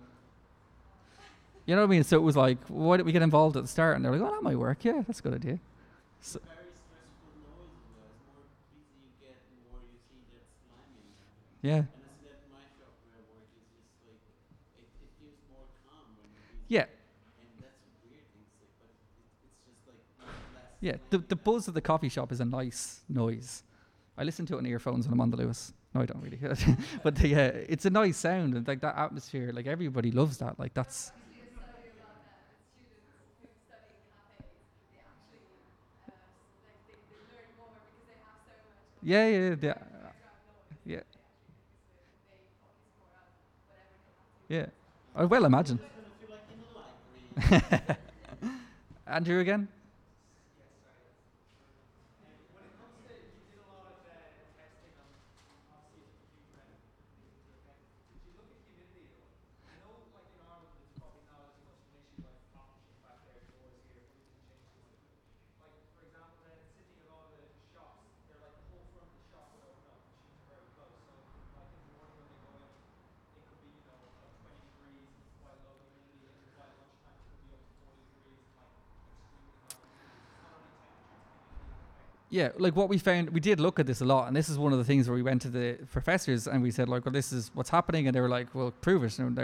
[1.65, 2.03] You know what I mean?
[2.03, 3.95] So it was like, why did we get involved at the start?
[3.95, 4.83] And they're like, oh, that might work.
[4.83, 5.59] Yeah, that's a good idea.
[6.19, 6.39] So,
[11.63, 11.85] like
[20.55, 20.63] less.
[20.81, 20.97] yeah.
[21.09, 23.63] The the buzz of the coffee shop is a nice noise.
[24.17, 25.73] I listen to it in earphones when I'm on the Luas.
[25.95, 26.37] No, I don't really.
[26.37, 26.77] Hear that.
[27.03, 29.51] But the, uh, it's a nice sound and like that atmosphere.
[29.53, 30.59] Like everybody loves that.
[30.59, 31.11] Like that's
[39.05, 39.92] Yeah, yeah, study
[44.53, 44.67] yeah.
[45.15, 45.79] I well imagine.
[49.07, 49.67] Andrew again.
[52.53, 54.13] when it comes to, you did a lot of uh,
[54.53, 55.09] testing on,
[55.73, 57.81] obviously, the computer and into effect.
[58.13, 59.25] Did you look at humidity though?
[59.65, 63.09] I know, like in Ireland, it's probably not as much an issue like coffee shop
[63.09, 64.05] back there, doors here,
[64.45, 65.33] but it can change too much.
[65.57, 67.41] But, like, for example, then sitting at all the
[67.73, 70.69] shops, they're like the whole front of the shop would open up, machines are very
[70.77, 70.93] close.
[71.09, 71.17] So,
[71.57, 72.69] like in the morning when they go in,
[73.33, 75.09] it could be, you know, like 20 degrees,
[75.41, 79.57] quite low humidity, and by lunchtime it could be up to 40 degrees, like extremely
[79.73, 79.73] hot.
[80.29, 82.22] It's not only temperature, it's humidity effect.
[82.33, 84.57] Yeah, like what we found, we did look at this a lot, and this is
[84.57, 87.13] one of the things where we went to the professors and we said, like, well,
[87.13, 89.19] this is what's happening, and they were like, well, prove it.
[89.19, 89.39] And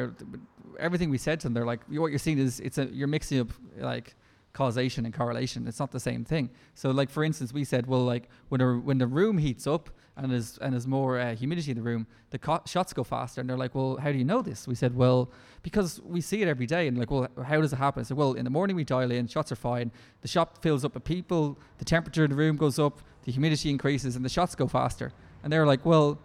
[0.80, 3.42] everything we said to them, they're like, what you're seeing is it's a you're mixing
[3.42, 4.16] up like
[4.54, 5.68] causation and correlation.
[5.68, 6.50] It's not the same thing.
[6.74, 9.92] So, like for instance, we said, well, like when a, when the room heats up
[10.22, 13.42] and there's and there's more uh, humidity in the room, the co- shots go faster.
[13.42, 14.68] And they're like, well, how do you know this?
[14.68, 15.30] We said, well,
[15.64, 16.88] because we see it every day.
[16.88, 18.02] And like, well, how does it happen?
[18.02, 19.92] I said, well, in the morning we dial in, shots are fine.
[20.22, 23.70] The shop fills up with people, the temperature in the room goes up, the humidity
[23.70, 25.12] increases, and the shots go faster.
[25.44, 26.20] And they're like, well,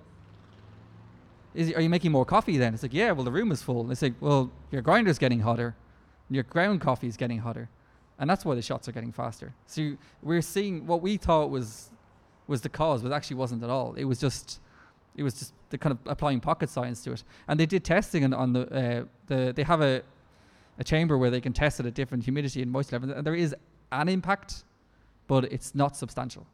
[1.54, 2.74] is, are you making more coffee then?
[2.74, 3.82] It's like, yeah, well, the room is full.
[3.82, 5.76] And it's like, well, your grinder's getting hotter,
[6.28, 7.68] and your ground coffee is getting hotter.
[8.18, 9.52] And that's why the shots are getting faster.
[9.66, 11.90] So we're seeing what we thought was
[12.46, 13.94] was the cause, but actually wasn't at all.
[13.94, 14.60] It was just
[15.16, 17.22] it was just the kind of applying pocket science to it.
[17.48, 20.02] And they did testing on, on the uh, the they have a
[20.78, 23.34] a chamber where they can test it at different humidity and moisture levels, and there
[23.34, 23.54] is
[23.92, 24.64] an impact,
[25.26, 26.46] but it's not substantial.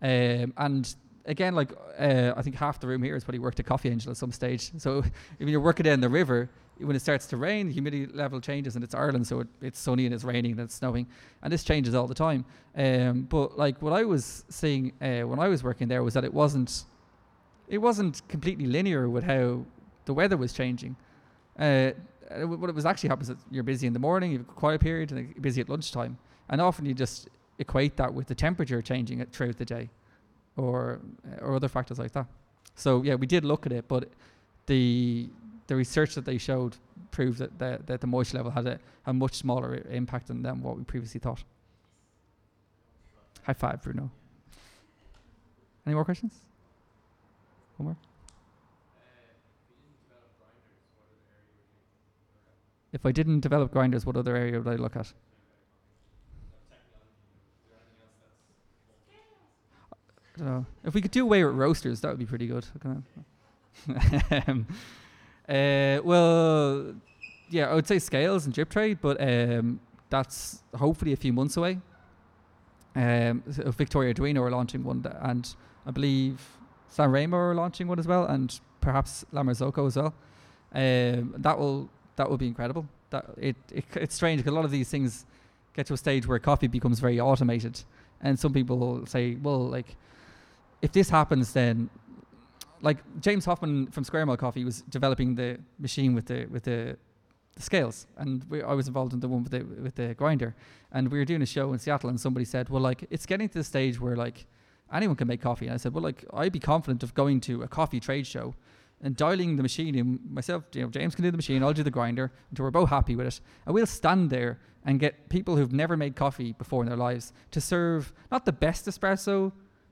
[0.00, 0.94] Um, and
[1.26, 4.10] again, like uh, I think half the room here has probably worked at Coffee Angel
[4.10, 4.72] at some stage.
[4.78, 5.04] So
[5.38, 6.48] if you're working in the river,
[6.78, 9.78] when it starts to rain, the humidity level changes, and it's Ireland, so it, it's
[9.78, 11.06] sunny and it's raining and it's snowing,
[11.42, 12.44] and this changes all the time.
[12.76, 16.24] Um, but like what I was seeing uh, when I was working there was that
[16.24, 16.84] it wasn't,
[17.68, 19.64] it wasn't completely linear with how
[20.06, 20.96] the weather was changing.
[21.58, 21.92] Uh,
[22.46, 24.80] what it was actually happens is you're busy in the morning, you have a quiet
[24.80, 26.16] period, and you're busy at lunchtime,
[26.48, 29.90] and often you just equate that with the temperature changing it throughout the day,
[30.56, 31.00] or
[31.40, 32.26] or other factors like that.
[32.74, 34.08] So yeah, we did look at it, but
[34.66, 35.28] the
[35.66, 36.76] the research that they showed
[37.10, 40.62] proved that the, that the moisture level had a, a much smaller impact than, than
[40.62, 41.42] what we previously thought.
[43.42, 44.10] High five, Bruno.
[45.86, 46.32] Any more questions?
[47.76, 47.96] One more.
[52.92, 55.12] If I didn't develop grinders, what other area would I look at?
[60.34, 60.66] I don't know.
[60.84, 62.66] If we could do away with roasters, that would be pretty good.
[64.46, 64.66] Um,
[65.48, 66.94] uh, well,
[67.50, 69.80] yeah, I would say scales and drip trade, but um,
[70.10, 71.78] that's hopefully a few months away.
[72.94, 75.54] Um, so Victoria Arduino are launching one, and
[75.86, 76.40] I believe
[76.88, 80.14] San Remo are launching one as well, and perhaps La Marzocco as well.
[80.74, 82.86] Um, that will that will be incredible.
[83.10, 85.26] That it, it it's strange because a lot of these things
[85.74, 87.82] get to a stage where coffee becomes very automated,
[88.20, 89.96] and some people say, well, like
[90.82, 91.88] if this happens, then
[92.82, 96.96] like James Hoffmann from Square Mile Coffee was developing the machine with the with the,
[97.54, 100.54] the scales, and we, I was involved in the one with the with the grinder,
[100.90, 103.48] and we were doing a show in Seattle, and somebody said, well, like it's getting
[103.48, 104.46] to the stage where like
[104.92, 107.62] anyone can make coffee, and I said, well, like I'd be confident of going to
[107.62, 108.54] a coffee trade show.
[109.04, 111.82] And dialing the machine in myself, you know, James can do the machine, I'll do
[111.82, 113.40] the grinder until we're both happy with it.
[113.66, 117.32] And we'll stand there and get people who've never made coffee before in their lives
[117.50, 119.50] to serve not the best espresso,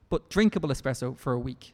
[0.09, 1.73] but drinkable espresso for a week.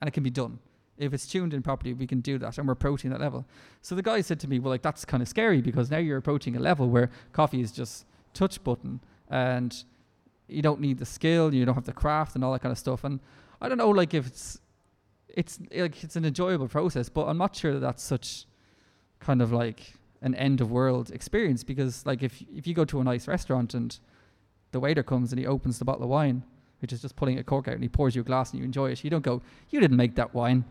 [0.00, 0.58] And it can be done.
[0.96, 3.46] If it's tuned in properly, we can do that and we're approaching that level.
[3.82, 6.18] So the guy said to me, Well, like that's kind of scary because now you're
[6.18, 9.84] approaching a level where coffee is just touch button and
[10.48, 12.78] you don't need the skill, you don't have the craft and all that kind of
[12.78, 13.04] stuff.
[13.04, 13.20] And
[13.60, 14.60] I don't know like if it's
[15.28, 17.08] it's like it's an enjoyable process.
[17.08, 18.46] But I'm not sure that that's such
[19.20, 23.00] kind of like an end of world experience because like if if you go to
[23.00, 23.98] a nice restaurant and
[24.72, 26.42] the waiter comes and he opens the bottle of wine,
[26.80, 28.64] which is just pulling a cork out and he pours you a glass and you
[28.64, 30.64] enjoy it, you don't go, you didn't make that wine,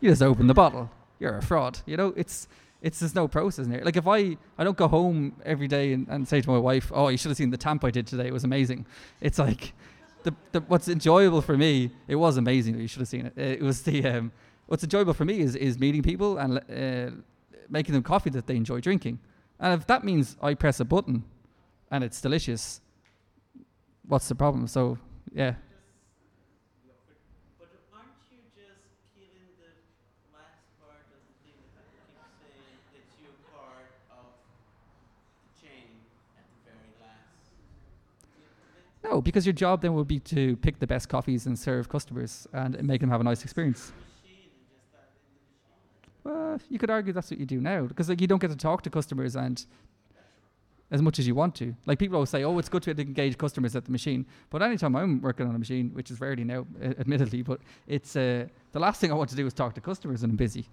[0.00, 1.78] you just open the bottle, you're a fraud.
[1.86, 2.48] You know, it's
[2.80, 3.84] it's there's no process in there.
[3.84, 6.90] Like if I I don't go home every day and, and say to my wife,
[6.94, 8.86] oh, you should have seen the tamp I did today, it was amazing.
[9.20, 9.72] It's like
[10.24, 12.78] the, the what's enjoyable for me, it was amazing.
[12.78, 13.38] You should have seen it.
[13.38, 14.32] It was the um,
[14.66, 17.14] what's enjoyable for me is is meeting people and uh,
[17.68, 19.18] making them coffee that they enjoy drinking.
[19.60, 21.22] And if that means I press a button
[21.90, 22.80] and it's delicious,
[24.08, 24.66] what's the problem?
[24.66, 24.98] So
[25.34, 25.54] yeah,
[27.58, 28.84] But aren't you just
[29.16, 29.70] killing the
[30.36, 34.26] last part of the thing that you keep saying that you're part of
[35.40, 36.04] the chain
[36.36, 37.48] at the very last?
[39.04, 42.46] no, because your job then would be to pick the best coffees and serve customers
[42.52, 43.92] and make them have a nice experience.
[46.24, 48.56] Well, you could argue that's what you do now because like you don't get to
[48.56, 49.64] talk to customers and
[50.92, 51.74] as much as you want to.
[51.86, 54.94] Like people always say, "Oh, it's good to engage customers at the machine," but anytime
[54.94, 58.78] I'm working on a machine, which is rarely now, uh, admittedly, but it's uh, the
[58.78, 60.66] last thing I want to do is talk to customers and I'm busy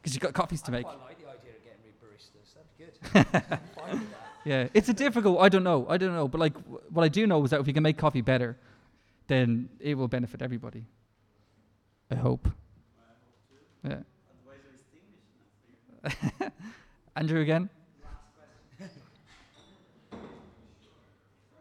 [0.00, 0.86] because you've got coffees to make.
[0.86, 2.54] like the idea of getting rid of baristas.
[2.54, 3.58] That'd be good.
[3.74, 4.24] Fine with that.
[4.44, 5.40] Yeah, it's a difficult.
[5.40, 5.86] I don't know.
[5.90, 7.82] I don't know, but like w- what I do know is that if you can
[7.82, 8.56] make coffee better,
[9.26, 10.86] then it will benefit everybody.
[12.10, 12.48] I hope.
[13.84, 13.90] Yeah.
[13.90, 14.74] Otherwise, you're
[16.06, 16.52] extinguishing us.
[17.16, 17.68] Andrew again.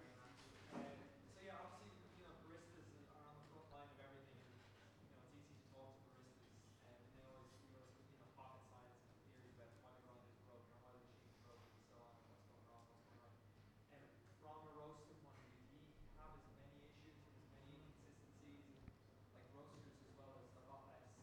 [0.08, 4.48] So yeah, obviously, you know, baristas are on the front line of everything.
[4.48, 4.64] And,
[4.96, 8.28] you know, it's easy to talk to baristas, and they always give us, you know,
[8.38, 11.72] pocket science and theories about why the ground is broken or why the machine's broken
[11.74, 13.98] and so on, and what's going wrong, what's going on.
[13.98, 14.04] And
[14.44, 17.74] from a roasting point of view, do you have as many issues and as many
[17.82, 18.86] inconsistencies and
[19.34, 21.18] like roasters as well as a lot less?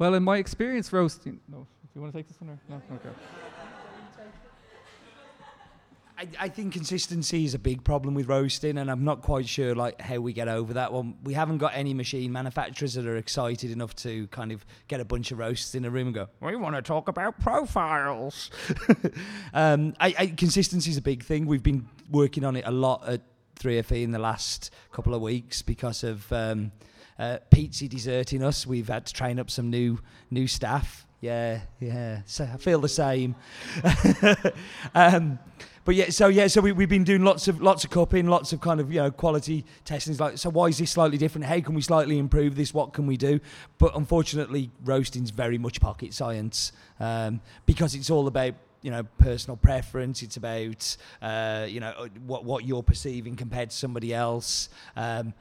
[0.00, 1.58] Well, in my experience roasting, no.
[1.58, 2.80] Do you want to take this one or no?
[2.94, 3.10] Okay.
[6.16, 9.74] I, I think consistency is a big problem with roasting, and I'm not quite sure
[9.74, 11.18] like how we get over that one.
[11.22, 15.04] We haven't got any machine manufacturers that are excited enough to kind of get a
[15.04, 18.50] bunch of roasts in a room and go, "We want to talk about profiles."
[19.52, 21.44] um, I, I, consistency is a big thing.
[21.44, 23.20] We've been working on it a lot at
[23.56, 26.72] 3FE in the last couple of weeks because of um,
[27.20, 28.66] uh, deserting us.
[28.66, 30.00] We've had to train up some new
[30.30, 31.06] new staff.
[31.20, 32.22] Yeah, yeah.
[32.24, 33.34] So I feel the same.
[34.94, 35.38] um,
[35.84, 38.54] but yeah, so yeah, so we, we've been doing lots of lots of cupping, lots
[38.54, 40.16] of kind of you know quality testing.
[40.16, 41.46] Like, so why is this slightly different?
[41.46, 42.72] How can we slightly improve this?
[42.72, 43.38] What can we do?
[43.76, 49.56] But unfortunately, roasting's very much pocket science um, because it's all about you know personal
[49.56, 50.22] preference.
[50.22, 54.70] It's about uh, you know what what you're perceiving compared to somebody else.
[54.96, 55.34] Um,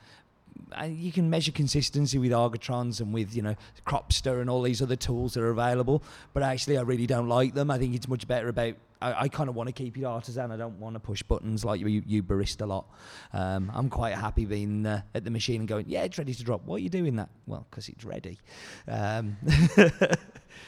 [0.85, 3.55] you can measure consistency with Agtrons and with you know
[3.85, 6.03] Cropster and all these other tools that are available.
[6.33, 7.71] But actually, I really don't like them.
[7.71, 8.75] I think it's much better about.
[9.01, 10.51] I, I kind of want to keep it artisan.
[10.51, 12.85] I don't want to push buttons like you, you barista lot.
[13.33, 16.43] Um, I'm quite happy being uh, at the machine and going, yeah, it's ready to
[16.43, 16.61] drop.
[16.65, 17.29] Why are you doing that?
[17.47, 18.39] Well, because it's ready.
[18.87, 19.37] Um,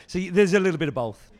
[0.07, 1.31] so there's a little bit of both.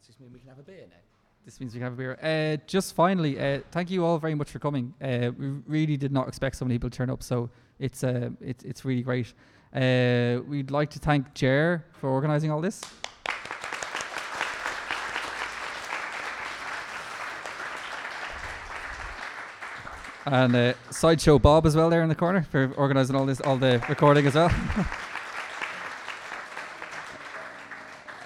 [0.00, 0.96] Does this mean we can have a beer now?
[1.44, 2.18] This means we can have a beer.
[2.22, 4.94] Uh, just finally, uh, thank you all very much for coming.
[5.02, 8.30] Uh, we really did not expect so many people to turn up, so it's uh,
[8.40, 9.34] it's it's really great.
[9.74, 12.80] Uh, we'd like to thank Jer for organising all this.
[20.26, 23.58] And uh, sideshow Bob as well there in the corner for organising all this, all
[23.58, 24.50] the recording as well.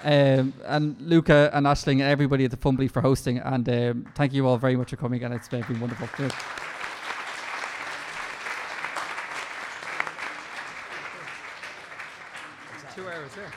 [0.03, 3.39] Um, and Luca and Ashling and everybody at the Fumbally for hosting.
[3.39, 6.07] And um, thank you all very much for coming, and it's been wonderful.
[6.15, 6.31] Cheers.
[12.95, 13.51] Two hours there.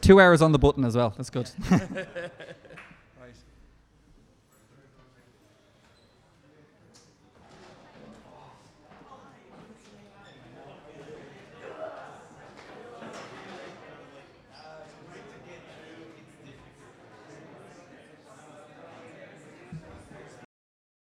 [0.00, 1.14] Two hours on the button as well.
[1.16, 1.50] That's good.